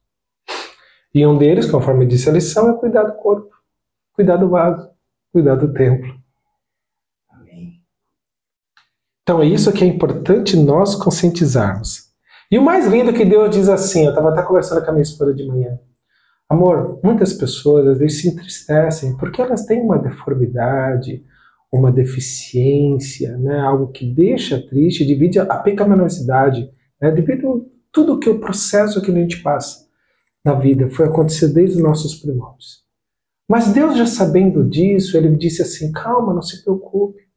[1.14, 3.59] E um deles, conforme disse a lição, é cuidar do corpo,
[4.20, 4.90] cuidar do vaso,
[5.32, 6.14] cuidar do templo.
[7.30, 7.80] Amém.
[9.22, 12.10] Então é isso que é importante nós conscientizarmos.
[12.50, 14.92] E o mais lindo é que Deus diz assim, eu estava até conversando com a
[14.92, 15.78] minha esposa de manhã.
[16.50, 21.24] Amor, muitas pessoas às vezes se entristecem porque elas têm uma deformidade,
[21.72, 28.28] uma deficiência, né, algo que deixa triste, divide a pecaminosidade, né, devido a tudo que
[28.28, 29.88] o processo que a gente passa
[30.44, 32.89] na vida foi acontecer desde os nossos primórdios.
[33.50, 37.28] Mas Deus já sabendo disso, ele disse assim: calma, não se preocupe,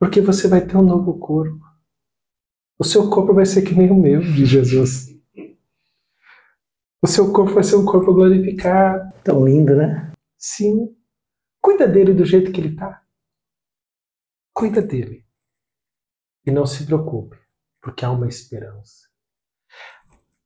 [0.00, 1.62] porque você vai ter um novo corpo.
[2.78, 5.14] O seu corpo vai ser que nem o meu, diz Jesus.
[7.02, 9.12] O seu corpo vai ser um corpo glorificado.
[9.22, 10.10] Tão lindo, né?
[10.38, 10.96] Sim.
[11.60, 13.04] Cuida dele do jeito que ele está.
[14.54, 15.26] Cuida dele.
[16.46, 17.36] E não se preocupe,
[17.82, 19.10] porque há uma esperança.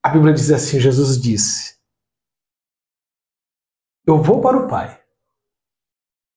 [0.03, 1.78] A Bíblia diz assim: Jesus disse:
[4.09, 4.99] Eu vou para o Pai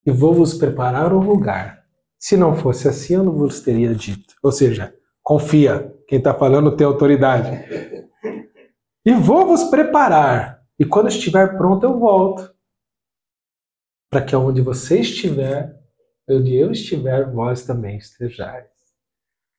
[0.04, 1.86] e vou vos preparar um lugar.
[2.18, 4.34] Se não fosse assim, eu não vos teria dito.
[4.42, 7.48] Ou seja, Confia, quem está falando tem autoridade.
[9.06, 12.54] E vou vos preparar, e quando estiver pronto eu volto,
[14.10, 15.74] para que onde você estiver,
[16.28, 18.68] onde eu estiver, vós também estejais.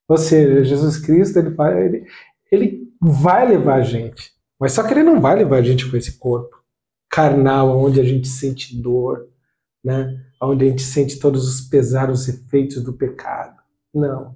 [0.07, 2.05] Ou seja, Jesus Cristo, ele vai, ele,
[2.51, 5.97] ele vai levar a gente, mas só que ele não vai levar a gente com
[5.97, 6.62] esse corpo
[7.13, 9.29] carnal, onde a gente sente dor,
[9.83, 10.19] né?
[10.41, 13.55] onde a gente sente todos os pesares, os efeitos do pecado.
[13.93, 14.35] Não.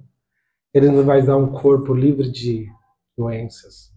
[0.72, 2.68] Ele não vai dar um corpo livre de
[3.16, 3.92] doenças,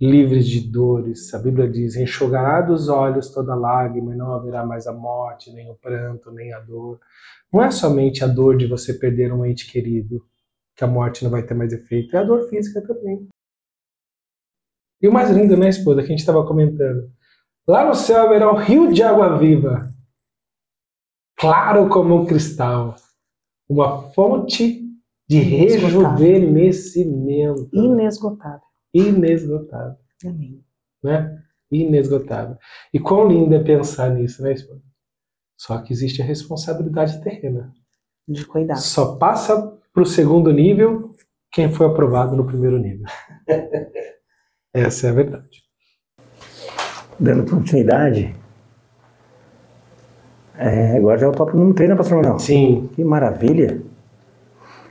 [0.00, 1.34] livre de dores.
[1.34, 5.70] A Bíblia diz: enxugará dos olhos toda lágrima, e não haverá mais a morte, nem
[5.70, 6.98] o pranto, nem a dor.
[7.52, 10.24] Não é somente a dor de você perder um ente querido,
[10.74, 13.28] que a morte não vai ter mais efeito, é a dor física também.
[15.02, 17.12] E o mais lindo, né, esposa, que a gente estava comentando.
[17.66, 19.88] Lá no céu haverá um rio de água viva,
[21.38, 22.96] claro como um cristal,
[23.68, 24.82] uma fonte
[25.28, 27.70] de rejuvenescimento.
[27.72, 28.66] Inesgotável.
[28.92, 29.96] Inesgotável.
[30.26, 30.60] Amém.
[31.04, 31.40] Né?
[31.70, 32.56] Inesgotável.
[32.92, 34.82] E quão lindo é pensar nisso, né, esposa?
[35.56, 37.72] Só que existe a responsabilidade terrena.
[38.26, 38.74] De cuidar.
[38.74, 41.12] Só passa para o segundo nível
[41.52, 43.06] quem foi aprovado no primeiro nível.
[44.74, 45.71] Essa é a verdade
[47.22, 48.34] dando continuidade,
[50.58, 52.38] é, agora já é o tópico número 3, né, pastor Manuel?
[52.38, 52.90] Sim.
[52.94, 53.82] Que maravilha!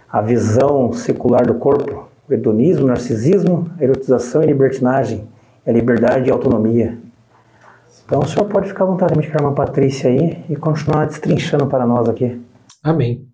[0.09, 5.27] A visão secular do corpo, o hedonismo, o narcisismo, a erotização e a libertinagem,
[5.65, 6.97] a liberdade e a autonomia.
[8.05, 11.67] Então o senhor pode ficar à vontade de chamar a Patrícia aí e continuar destrinchando
[11.67, 12.41] para nós aqui.
[12.83, 13.27] Amém.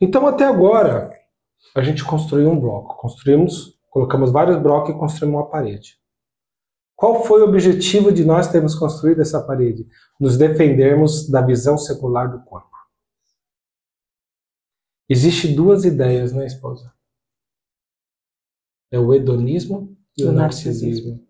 [0.00, 1.10] Então até agora
[1.76, 2.96] a gente construiu um bloco.
[2.96, 6.03] Construímos, colocamos vários blocos e construímos uma parede.
[6.96, 9.86] Qual foi o objetivo de nós termos construído essa parede?
[10.18, 12.74] Nos defendermos da visão secular do corpo.
[15.08, 16.92] Existem duas ideias, né, esposa?
[18.90, 20.90] É o hedonismo e o, o narcisismo.
[20.90, 21.28] narcisismo.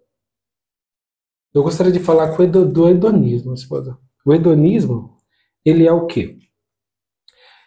[1.53, 3.99] Eu gostaria de falar do hedonismo, esposa.
[4.25, 5.17] O hedonismo,
[5.65, 6.39] ele é o quê?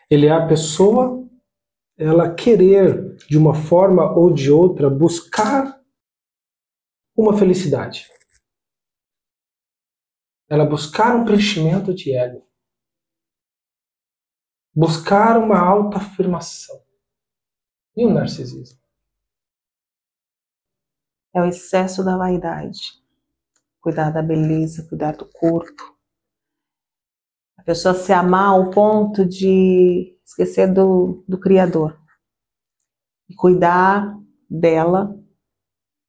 [0.10, 1.28] Ele é a pessoa,
[1.98, 5.77] ela querer, de uma forma ou de outra, buscar
[7.18, 8.08] uma felicidade.
[10.48, 12.48] Ela buscar um preenchimento de ego.
[14.74, 16.80] Buscar uma autoafirmação.
[17.96, 18.80] E o narcisismo?
[21.34, 23.04] É o excesso da vaidade.
[23.82, 25.98] Cuidar da beleza, cuidar do corpo.
[27.58, 32.00] A pessoa se amar ao ponto de esquecer do, do Criador.
[33.28, 34.16] E cuidar
[34.50, 35.20] dela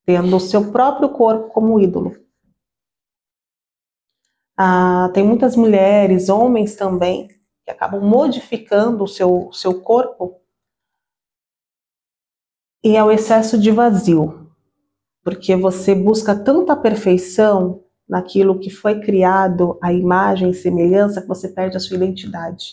[0.08, 2.16] tendo o seu próprio corpo como ídolo.
[4.56, 7.28] Ah, tem muitas mulheres, homens também,
[7.62, 10.40] que acabam modificando o seu, seu corpo
[12.82, 14.50] e é o excesso de vazio,
[15.22, 21.76] porque você busca tanta perfeição naquilo que foi criado, a imagem semelhança, que você perde
[21.76, 22.72] a sua identidade.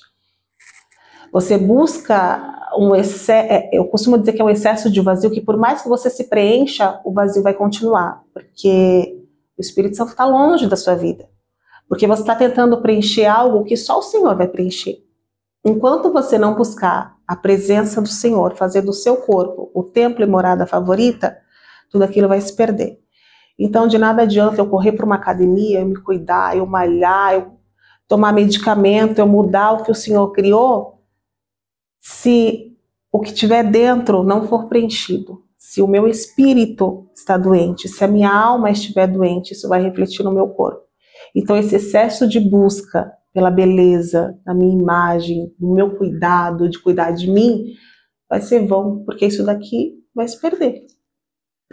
[1.31, 5.41] Você busca um excesso, é, eu costumo dizer que é um excesso de vazio, que
[5.41, 9.21] por mais que você se preencha, o vazio vai continuar, porque
[9.57, 11.27] o Espírito Santo está longe da sua vida.
[11.87, 14.97] Porque você está tentando preencher algo que só o Senhor vai preencher.
[15.63, 20.27] Enquanto você não buscar a presença do Senhor, fazer do seu corpo o templo e
[20.27, 21.37] morada favorita,
[21.91, 22.99] tudo aquilo vai se perder.
[23.57, 27.53] Então, de nada adianta eu correr para uma academia, eu me cuidar, eu malhar, eu
[28.07, 30.94] tomar medicamento, eu mudar o que o Senhor criou,
[32.07, 32.77] se
[33.11, 38.07] o que tiver dentro não for preenchido, se o meu espírito está doente, se a
[38.07, 40.83] minha alma estiver doente, isso vai refletir no meu corpo.
[41.33, 47.09] Então, esse excesso de busca pela beleza, da minha imagem, do meu cuidado, de cuidar
[47.09, 47.73] de mim,
[48.29, 50.85] vai ser vão, porque isso daqui vai se perder.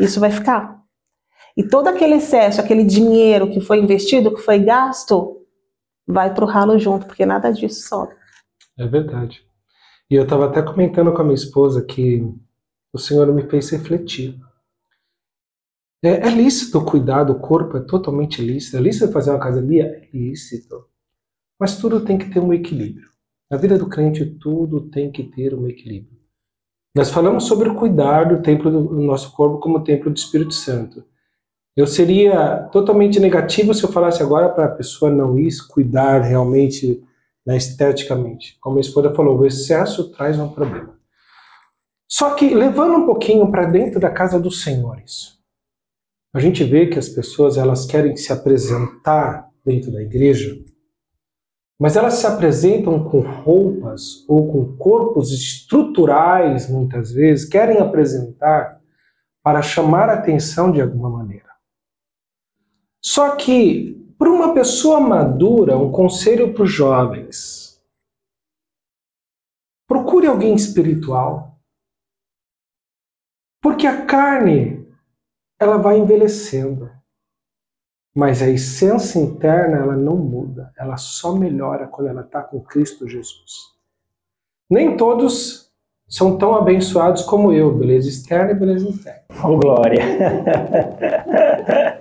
[0.01, 0.81] Isso vai ficar.
[1.55, 5.47] E todo aquele excesso, aquele dinheiro que foi investido, que foi gasto,
[6.07, 8.15] vai para o ralo junto, porque nada disso sobe.
[8.79, 9.52] É verdade.
[10.13, 12.23] E eu estava até comentando com a minha esposa que
[12.93, 14.39] o Senhor me fez refletir.
[16.05, 18.77] É, é lícito cuidar do corpo, é totalmente lícito.
[18.77, 19.87] É lícito fazer uma academia?
[19.87, 20.85] É lícito.
[21.59, 23.09] Mas tudo tem que ter um equilíbrio.
[23.51, 26.21] Na vida do crente, tudo tem que ter um equilíbrio.
[26.95, 31.03] Nós falamos sobre cuidar do templo do nosso corpo como templo do Espírito Santo.
[31.75, 37.03] Eu seria totalmente negativo se eu falasse agora para a pessoa não ir cuidar realmente
[37.47, 38.57] né, esteticamente.
[38.61, 40.99] Como a esposa falou, o excesso traz um problema.
[42.09, 45.39] Só que levando um pouquinho para dentro da casa dos senhores,
[46.35, 50.59] a gente vê que as pessoas elas querem se apresentar dentro da igreja,
[51.79, 58.81] mas elas se apresentam com roupas ou com corpos estruturais, muitas vezes, querem apresentar
[59.43, 61.51] para chamar a atenção de alguma maneira.
[63.05, 67.83] Só que, para uma pessoa madura, um conselho para os jovens:
[69.85, 71.59] procure alguém espiritual.
[73.61, 74.89] Porque a carne,
[75.59, 76.89] ela vai envelhecendo.
[78.15, 80.73] Mas a essência interna, ela não muda.
[80.79, 83.73] Ela só melhora quando ela está com Cristo Jesus.
[84.71, 85.73] Nem todos
[86.09, 89.25] são tão abençoados como eu, beleza externa e beleza interna.
[89.43, 90.01] Oh, glória!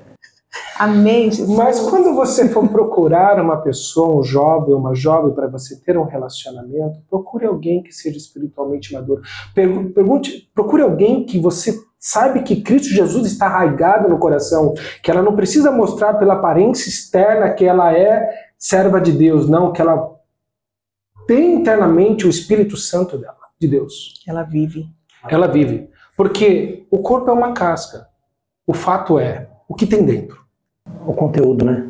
[0.82, 1.30] Amém.
[1.30, 1.56] Jesus.
[1.56, 6.06] Mas quando você for procurar uma pessoa, um jovem, uma jovem, para você ter um
[6.06, 9.22] relacionamento, procure alguém que seja espiritualmente maduro.
[9.54, 15.22] Pergunte, procure alguém que você sabe que Cristo Jesus está arraigado no coração, que ela
[15.22, 20.15] não precisa mostrar pela aparência externa que ela é serva de Deus, não, que ela
[21.28, 24.24] tem internamente o Espírito Santo dela, de Deus.
[24.28, 24.88] Ela vive.
[25.30, 25.91] Ela vive.
[26.17, 28.08] Porque o corpo é uma casca.
[28.65, 30.40] O fato é o que tem dentro
[31.06, 31.88] o conteúdo, né?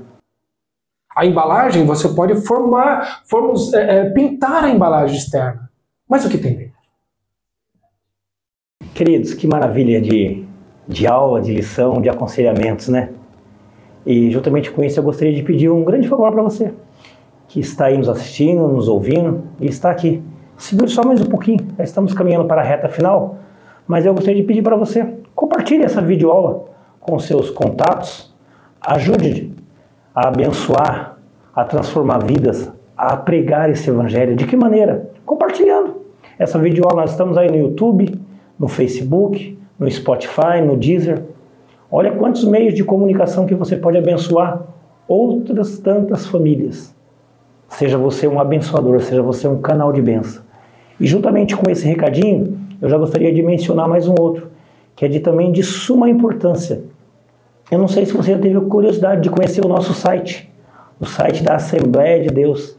[1.15, 5.69] A embalagem você pode formar, formos, é, é, pintar a embalagem externa,
[6.08, 6.82] mas o que tem dentro?
[8.93, 10.45] Queridos, que maravilha de,
[10.88, 13.10] de aula, de lição, de aconselhamentos, né?
[14.06, 16.74] E juntamente com isso eu gostaria de pedir um grande favor para você,
[17.47, 20.24] que está aí nos assistindo, nos ouvindo e está aqui.
[20.58, 23.38] Segure só mais um pouquinho, já estamos caminhando para a reta final,
[23.86, 26.65] mas eu gostaria de pedir para você, compartilhe essa videoaula
[27.00, 28.31] com seus contatos,
[28.84, 29.54] Ajude
[30.15, 31.20] a abençoar,
[31.56, 34.36] a transformar vidas, a pregar esse evangelho.
[34.36, 35.12] De que maneira?
[35.24, 35.98] Compartilhando.
[36.39, 38.20] Essa videoaula nós estamos aí no YouTube,
[38.58, 41.22] no Facebook, no Spotify, no Deezer.
[41.91, 44.63] Olha quantos meios de comunicação que você pode abençoar
[45.08, 46.96] outras tantas famílias.
[47.70, 50.41] Seja você um abençoador, seja você um canal de bênção.
[51.00, 54.50] E juntamente com esse recadinho, eu já gostaria de mencionar mais um outro,
[54.96, 56.82] que é de também de suma importância
[57.71, 60.53] eu não sei se você já teve curiosidade de conhecer o nosso site,
[60.99, 62.77] o site da Assembleia de Deus.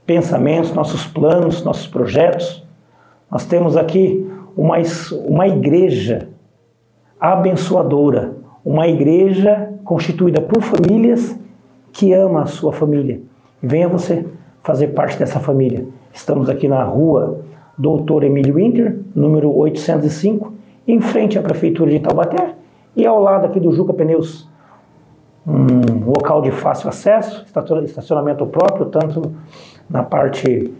[0.06, 2.65] pensamentos, nossos planos, nossos projetos.
[3.30, 4.76] Nós temos aqui uma,
[5.26, 6.28] uma igreja
[7.20, 11.38] abençoadora, uma igreja constituída por famílias
[11.92, 13.20] que ama a sua família.
[13.62, 14.26] Venha você
[14.62, 15.86] fazer parte dessa família.
[16.12, 17.40] Estamos aqui na rua
[17.78, 20.52] Doutor Emílio Winter, número 805,
[20.88, 22.54] em frente à Prefeitura de Taubaté
[22.94, 24.48] e ao lado aqui do Juca Pneus.
[25.46, 27.44] Um local de fácil acesso,
[27.84, 29.32] estacionamento próprio, tanto
[29.88, 30.72] na parte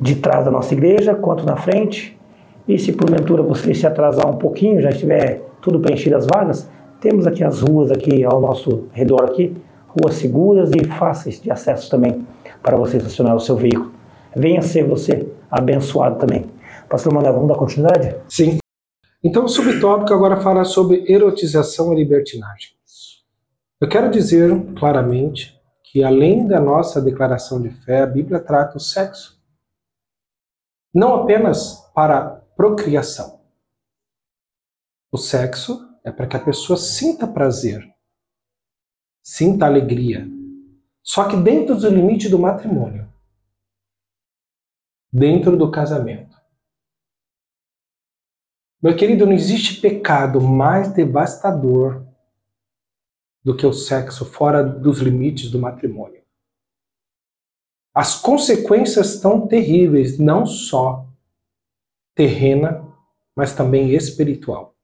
[0.00, 2.18] de trás da nossa igreja quanto na frente.
[2.66, 6.68] E se porventura você se atrasar um pouquinho, já estiver tudo preenchido as vagas,
[7.00, 9.56] temos aqui as ruas aqui ao nosso redor aqui,
[9.88, 12.26] ruas seguras e fáceis de acesso também
[12.62, 13.92] para você estacionar o seu veículo.
[14.36, 16.46] Venha ser você abençoado também.
[16.88, 18.16] Pastor Manuel, vamos dar continuidade?
[18.28, 18.58] Sim.
[19.22, 22.70] Então o subtópico agora fala sobre erotização e libertinagem.
[23.80, 28.80] Eu quero dizer claramente que além da nossa declaração de fé, a Bíblia trata o
[28.80, 29.37] sexo
[30.98, 33.40] não apenas para procriação.
[35.12, 37.88] O sexo é para que a pessoa sinta prazer,
[39.22, 40.28] sinta alegria.
[41.00, 43.08] Só que dentro do limite do matrimônio,
[45.12, 46.36] dentro do casamento.
[48.82, 52.04] Meu querido, não existe pecado mais devastador
[53.42, 56.17] do que o sexo fora dos limites do matrimônio.
[57.98, 61.04] As consequências estão terríveis, não só
[62.14, 62.86] terrena,
[63.34, 64.76] mas também espiritual.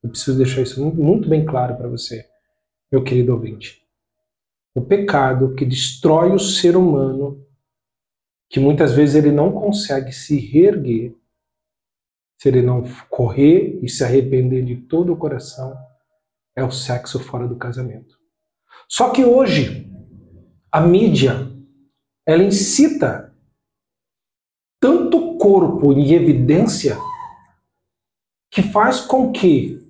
[0.00, 2.24] Eu preciso deixar isso muito bem claro para você,
[2.88, 3.84] meu querido ouvinte.
[4.72, 7.44] O pecado que destrói o ser humano,
[8.48, 11.16] que muitas vezes ele não consegue se reerguer,
[12.38, 15.76] se ele não correr e se arrepender de todo o coração,
[16.54, 18.16] é o sexo fora do casamento.
[18.88, 19.92] Só que hoje,
[20.70, 21.49] a mídia,
[22.30, 23.34] ela incita
[24.80, 26.96] tanto corpo em evidência
[28.52, 29.84] que faz com que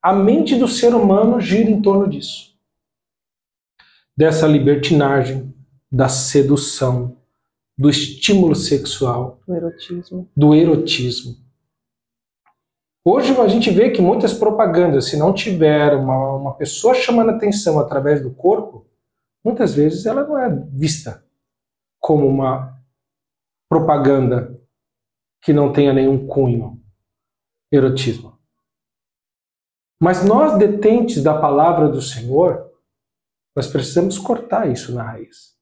[0.00, 2.54] a mente do ser humano gire em torno disso.
[4.16, 5.52] Dessa libertinagem,
[5.90, 7.16] da sedução,
[7.76, 10.30] do estímulo sexual, do erotismo.
[10.36, 11.36] Do erotismo.
[13.04, 17.80] Hoje a gente vê que muitas propagandas, se não tiver uma, uma pessoa chamando atenção
[17.80, 18.86] através do corpo,
[19.44, 21.23] muitas vezes ela não é vista
[22.04, 22.78] como uma
[23.66, 24.62] propaganda
[25.42, 26.84] que não tenha nenhum cunho
[27.72, 28.38] erotismo.
[29.98, 32.70] Mas nós, detentes da palavra do Senhor,
[33.56, 35.58] nós precisamos cortar isso na raiz.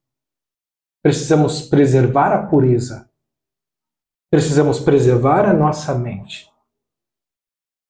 [1.01, 3.09] Precisamos preservar a pureza.
[4.29, 6.51] Precisamos preservar a nossa mente.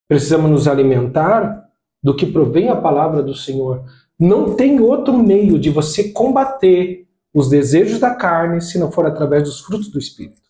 [0.08, 1.72] Precisamos nos alimentar
[2.04, 3.84] do que provém a palavra do Senhor.
[4.20, 7.03] Não tem outro meio de você combater
[7.34, 10.42] os desejos da carne se não for através dos frutos do Espírito.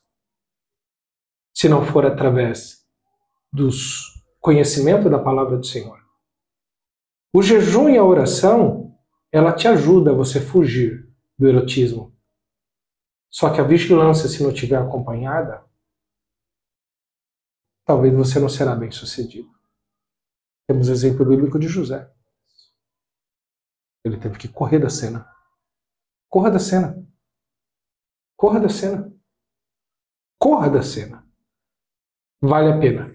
[1.56, 2.86] Se não for através
[3.52, 6.04] dos conhecimento da palavra do Senhor.
[7.34, 9.00] O jejum e a oração,
[9.32, 11.10] ela te ajuda a você fugir
[11.40, 12.14] do erotismo.
[13.32, 15.64] Só que a vigilância, se não tiver acompanhada,
[17.86, 19.50] talvez você não será bem sucedido.
[20.68, 22.12] Temos exemplo bíblico de José.
[24.04, 25.33] Ele teve que correr da cena.
[26.34, 26.98] Corra da cena.
[28.36, 29.14] Corra da cena.
[30.40, 31.24] Corra da cena.
[32.42, 33.14] Vale a pena.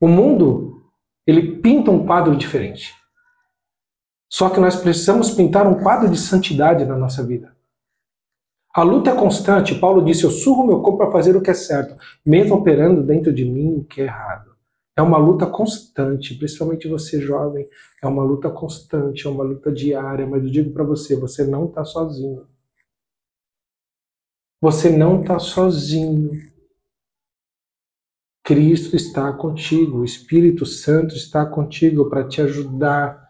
[0.00, 0.80] O mundo,
[1.26, 2.94] ele pinta um quadro diferente.
[4.30, 7.52] Só que nós precisamos pintar um quadro de santidade na nossa vida.
[8.72, 9.74] A luta é constante.
[9.74, 13.32] Paulo disse: Eu surro meu corpo para fazer o que é certo, mesmo operando dentro
[13.32, 14.52] de mim o que é errado.
[14.96, 17.66] É uma luta constante, principalmente você jovem.
[18.00, 20.28] É uma luta constante, é uma luta diária.
[20.28, 22.51] Mas eu digo para você: você não está sozinho.
[24.62, 26.30] Você não está sozinho.
[28.42, 33.22] Cristo está contigo, o Espírito Santo está contigo para te ajudar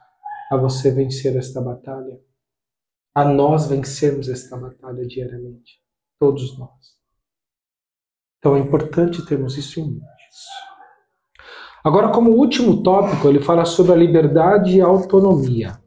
[0.51, 2.21] a você vencer esta batalha
[3.15, 5.81] a nós vencermos esta batalha diariamente,
[6.19, 6.97] todos nós.
[8.39, 10.07] Então é importante termos isso em mente.
[11.85, 15.79] Agora, como último tópico, ele fala sobre a liberdade e a autonomia.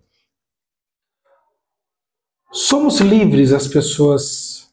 [2.51, 4.64] Somos livres, as pessoas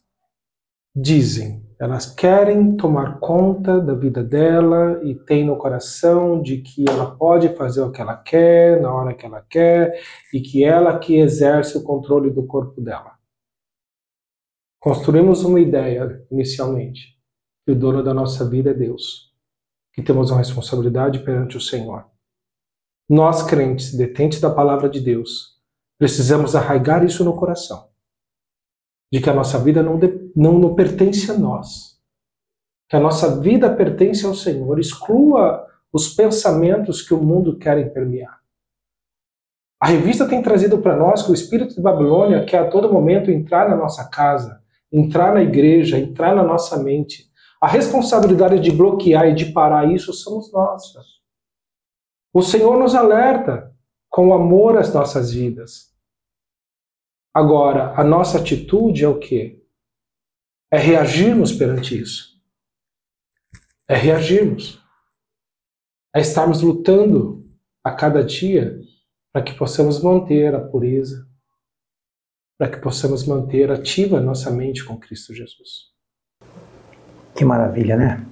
[0.95, 7.17] dizem, elas querem tomar conta da vida dela e tem no coração de que ela
[7.17, 10.01] pode fazer o que ela quer, na hora que ela quer,
[10.33, 13.19] e que ela que exerce o controle do corpo dela.
[14.79, 17.17] Construímos uma ideia inicialmente
[17.65, 19.33] que o dono da nossa vida é Deus,
[19.93, 22.05] que temos uma responsabilidade perante o Senhor.
[23.09, 25.61] Nós, crentes, detentes da palavra de Deus,
[25.99, 27.92] precisamos arraigar isso no coração
[29.13, 32.01] de que a nossa vida não, de, não, não pertence a nós,
[32.89, 34.79] que a nossa vida pertence ao Senhor.
[34.79, 38.41] Exclua os pensamentos que o mundo quer permear.
[39.79, 43.31] A revista tem trazido para nós que o espírito de Babilônia quer a todo momento
[43.31, 47.31] entrar na nossa casa, entrar na igreja, entrar na nossa mente.
[47.61, 50.83] A responsabilidade de bloquear e de parar isso somos nós.
[52.33, 53.75] O Senhor nos alerta
[54.09, 55.92] com amor às nossas vidas.
[57.35, 59.63] Agora, a nossa atitude é o quê?
[60.71, 62.39] É reagirmos perante isso.
[63.89, 64.83] É reagirmos.
[66.15, 67.51] É estarmos lutando
[67.83, 68.79] a cada dia
[69.33, 71.27] para que possamos manter a pureza,
[72.59, 75.91] para que possamos manter ativa a nossa mente com Cristo Jesus.
[77.35, 78.27] Que maravilha, né?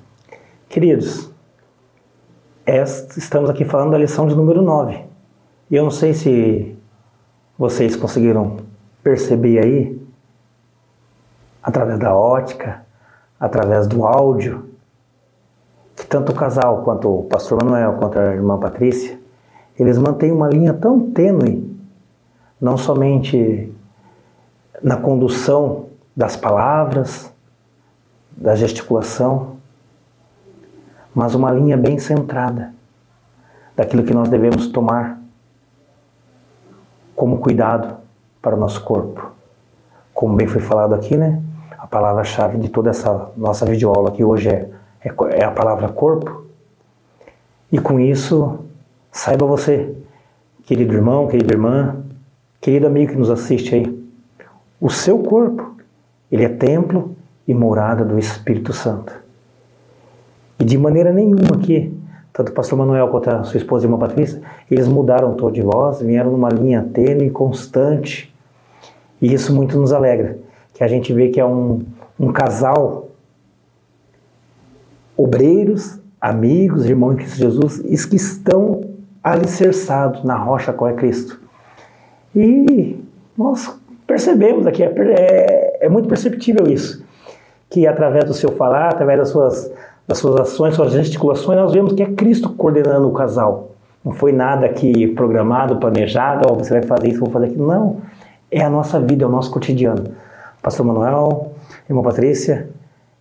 [0.69, 1.33] Queridos,
[3.17, 5.07] estamos aqui falando da lição de número 9.
[5.71, 6.77] E eu não sei se
[7.59, 8.70] vocês conseguiram
[9.03, 10.07] perceber aí,
[11.63, 12.85] através da ótica,
[13.39, 14.69] através do áudio,
[15.97, 19.19] que tanto o casal quanto o pastor Manuel, quanto a irmã Patrícia,
[19.79, 21.79] eles mantêm uma linha tão tênue,
[22.61, 23.73] não somente
[24.83, 27.33] na condução das palavras,
[28.31, 29.57] da gesticulação,
[31.15, 32.73] mas uma linha bem centrada
[33.75, 35.19] daquilo que nós devemos tomar
[37.15, 38.00] como cuidado
[38.41, 39.33] para o nosso corpo.
[40.15, 41.43] Como bem foi falado aqui, né?
[41.79, 44.69] A palavra-chave de toda essa nossa videoaula aqui hoje é,
[45.03, 46.47] é, é a palavra corpo.
[47.73, 48.59] E com isso,
[49.13, 49.95] saiba você,
[50.65, 51.97] querido irmão, querida irmã,
[52.61, 54.01] querido amigo que nos assiste aí,
[54.81, 55.77] o seu corpo,
[56.31, 57.15] ele é templo
[57.47, 59.13] e morada do Espírito Santo.
[60.59, 61.97] E de maneira nenhuma aqui,
[62.33, 65.51] tanto o pastor Manuel quanto a sua esposa e irmã Patrícia, eles mudaram o tom
[65.51, 68.30] de voz, vieram numa linha tênue constante
[69.21, 70.39] e isso muito nos alegra,
[70.75, 71.81] que a gente vê que é um,
[72.19, 73.09] um casal,
[75.17, 78.83] obreiros, amigos, irmãos em Cristo Jesus, que estão
[79.23, 81.41] alicerçados na rocha qual é Cristo.
[82.35, 82.99] E
[83.37, 87.05] nós percebemos aqui, é, é, é muito perceptível isso,
[87.69, 89.73] que através do seu falar, através das suas,
[90.07, 93.71] das suas ações, suas gesticulações, nós vemos que é Cristo coordenando o casal.
[94.05, 97.67] Não foi nada que programado, planejado, oh, você vai fazer isso, vou fazer aquilo.
[97.67, 97.99] Não.
[98.51, 100.05] É a nossa vida, é o nosso cotidiano.
[100.63, 101.53] Pastor Manuel,
[101.89, 102.69] irmã Patrícia,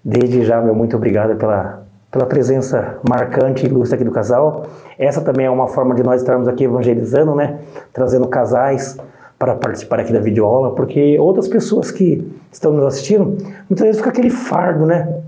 [0.03, 4.65] desde já, meu muito obrigado pela, pela presença marcante e ilustre aqui do casal.
[4.97, 7.59] Essa também é uma forma de nós estarmos aqui evangelizando, né?
[7.93, 8.97] Trazendo casais
[9.37, 13.37] para participar aqui da videoaula, porque outras pessoas que estão nos assistindo,
[13.69, 15.21] muitas vezes fica aquele fardo, né?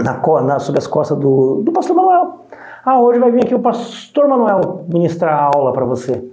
[0.00, 2.46] Na, na, sobre as costas do, do pastor Manuel.
[2.84, 6.24] Ah, hoje vai vir aqui o pastor Manuel ministrar a aula para você.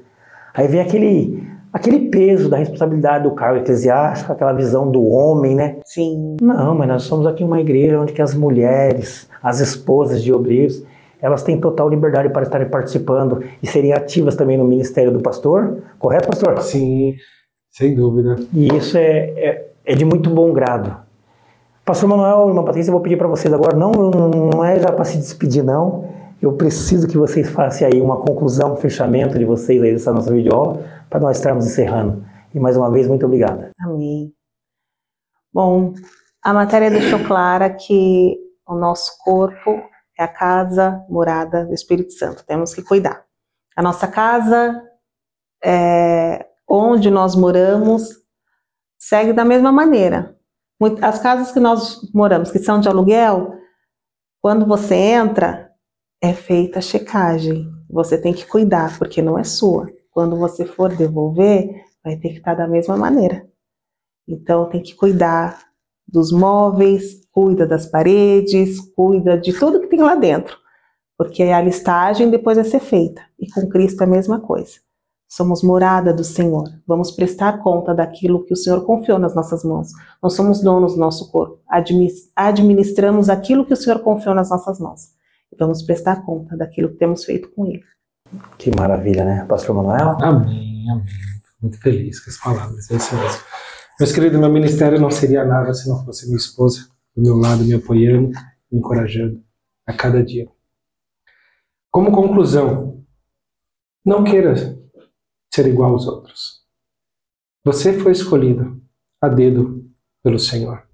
[0.54, 5.78] Aí vem aquele, aquele peso da responsabilidade do cargo eclesiástico, aquela visão do homem, né?
[5.84, 6.38] Sim.
[6.40, 10.86] Não, mas nós somos aqui uma igreja onde que as mulheres, as esposas de obreiros,
[11.20, 15.82] elas têm total liberdade para estarem participando e serem ativas também no ministério do pastor,
[15.98, 16.62] correto, pastor?
[16.62, 17.16] Sim,
[17.72, 18.36] sem dúvida.
[18.54, 20.96] E isso é, é, é de muito bom grado.
[21.86, 25.04] Pastor Manuel, irmã Patrícia, eu vou pedir para vocês agora, não, não é já para
[25.06, 26.06] se despedir, não.
[26.42, 30.32] Eu preciso que vocês façam aí uma conclusão, um fechamento de vocês aí dessa nossa
[30.32, 30.82] videoaula,
[31.14, 32.26] para nós estarmos encerrando.
[32.56, 33.70] E mais uma vez, muito obrigada.
[33.80, 34.34] Amém.
[35.54, 35.94] Bom,
[36.42, 38.36] a matéria deixou clara que
[38.68, 39.80] o nosso corpo
[40.18, 42.44] é a casa morada do Espírito Santo.
[42.44, 43.24] Temos que cuidar.
[43.76, 44.82] A nossa casa,
[45.64, 48.10] é, onde nós moramos,
[48.98, 50.36] segue da mesma maneira.
[51.00, 53.54] As casas que nós moramos, que são de aluguel,
[54.42, 55.72] quando você entra,
[56.20, 57.72] é feita a checagem.
[57.88, 59.86] Você tem que cuidar, porque não é sua.
[60.14, 63.48] Quando você for devolver, vai ter que estar da mesma maneira.
[64.28, 65.60] Então tem que cuidar
[66.08, 70.58] dos móveis, cuida das paredes, cuida de tudo que tem lá dentro,
[71.18, 73.22] porque a listagem depois vai ser feita.
[73.40, 74.74] E com Cristo é a mesma coisa.
[75.28, 76.66] Somos morada do Senhor.
[76.86, 79.88] Vamos prestar conta daquilo que o Senhor confiou nas nossas mãos.
[80.22, 81.60] Nós somos donos do nosso corpo.
[82.36, 85.10] Administramos aquilo que o Senhor confiou nas nossas mãos.
[85.58, 87.84] Vamos prestar conta daquilo que temos feito com Ele.
[88.58, 90.18] Que maravilha, né, Pastor Manuel?
[90.22, 91.06] Amém, amém.
[91.62, 92.92] Muito feliz com as palavras.
[92.92, 93.44] É isso mesmo.
[94.00, 97.64] Meus queridos, meu ministério não seria nada se não fosse minha esposa do meu lado,
[97.64, 98.30] me apoiando,
[98.72, 99.44] me encorajando
[99.86, 100.50] a cada dia.
[101.92, 103.06] Como conclusão,
[104.04, 104.56] não queira
[105.54, 106.64] ser igual aos outros.
[107.64, 108.82] Você foi escolhido
[109.22, 109.90] a dedo
[110.22, 110.86] pelo Senhor.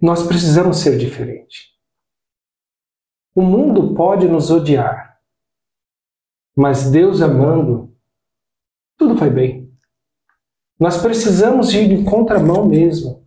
[0.00, 1.74] Nós precisamos ser diferente.
[3.34, 5.05] O mundo pode nos odiar,
[6.56, 7.94] mas Deus amando,
[8.96, 9.70] tudo vai bem.
[10.80, 13.26] Nós precisamos ir de contramão mesmo.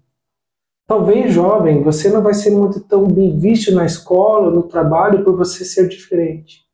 [0.87, 5.37] Talvez, jovem, você não vai ser muito tão bem visto na escola, no trabalho, por
[5.37, 6.65] você ser diferente.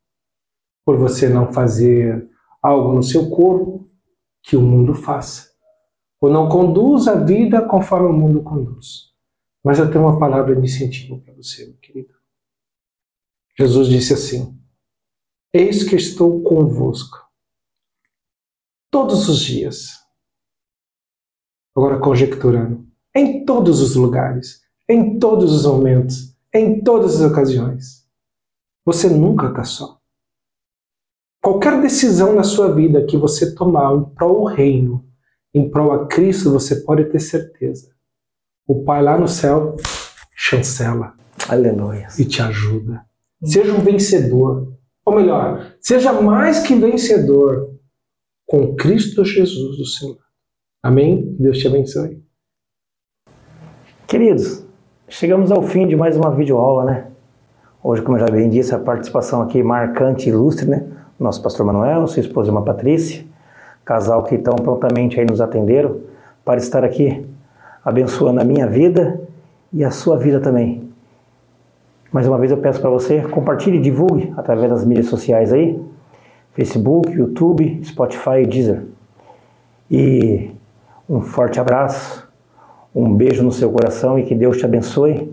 [0.86, 2.30] Por você não fazer
[2.62, 3.90] algo no seu corpo
[4.42, 5.52] que o mundo faça.
[6.22, 9.14] Ou não conduz a vida conforme o mundo conduz.
[9.62, 12.14] Mas eu tenho uma palavra de incentivo para você, meu querido.
[13.58, 14.58] Jesus disse assim:
[15.58, 17.18] Eis que estou convosco
[18.92, 19.92] todos os dias.
[21.74, 22.86] Agora conjecturando
[23.16, 28.06] em todos os lugares, em todos os momentos, em todas as ocasiões.
[28.84, 29.98] Você nunca está só.
[31.42, 35.08] Qualquer decisão na sua vida que você tomar em prol do reino,
[35.54, 37.96] em prol a Cristo, você pode ter certeza.
[38.68, 39.78] O Pai lá no céu
[40.36, 41.16] chancela.
[41.48, 42.10] Aleluia.
[42.20, 43.06] E te ajuda.
[43.42, 44.75] Seja um vencedor.
[45.06, 47.70] Ou melhor, seja mais que vencedor
[48.48, 50.18] com Cristo Jesus do Senhor.
[50.82, 51.36] Amém?
[51.40, 52.24] Deus te abençoe.
[54.08, 54.66] Queridos,
[55.08, 57.12] chegamos ao fim de mais uma videoaula, né?
[57.84, 60.88] Hoje, como eu já bem disse, a participação aqui marcante e ilustre, né?
[61.20, 63.24] Nosso pastor Manuel, sua esposa irmã Patrícia,
[63.84, 66.02] casal que tão prontamente aí nos atenderam
[66.44, 67.26] para estar aqui
[67.84, 69.22] abençoando a minha vida
[69.72, 70.85] e a sua vida também.
[72.12, 75.80] Mais uma vez eu peço para você, compartilhe e divulgue através das mídias sociais aí,
[76.54, 78.84] Facebook, YouTube, Spotify e Deezer.
[79.90, 80.52] E
[81.10, 82.26] um forte abraço
[82.96, 85.30] um beijo no seu coração e que Deus te abençoe.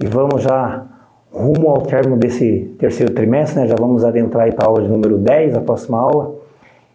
[0.00, 0.84] E vamos já
[1.32, 3.68] rumo ao término desse terceiro trimestre, né?
[3.68, 6.34] Já vamos adentrar para a aula de número 10, a próxima aula.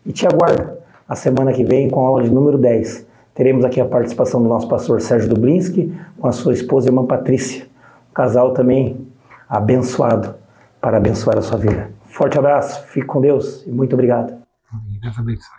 [0.05, 0.73] E te aguardo
[1.07, 3.07] a semana que vem com a aula de número 10.
[3.33, 7.05] Teremos aqui a participação do nosso pastor Sérgio Dublinski com a sua esposa e irmã
[7.05, 7.63] Patrícia.
[8.11, 9.07] Um casal também
[9.49, 10.35] abençoado
[10.79, 11.91] para abençoar a sua vida.
[12.05, 14.37] Forte abraço, fique com Deus e muito obrigado.
[15.01, 15.58] Deus abençoe.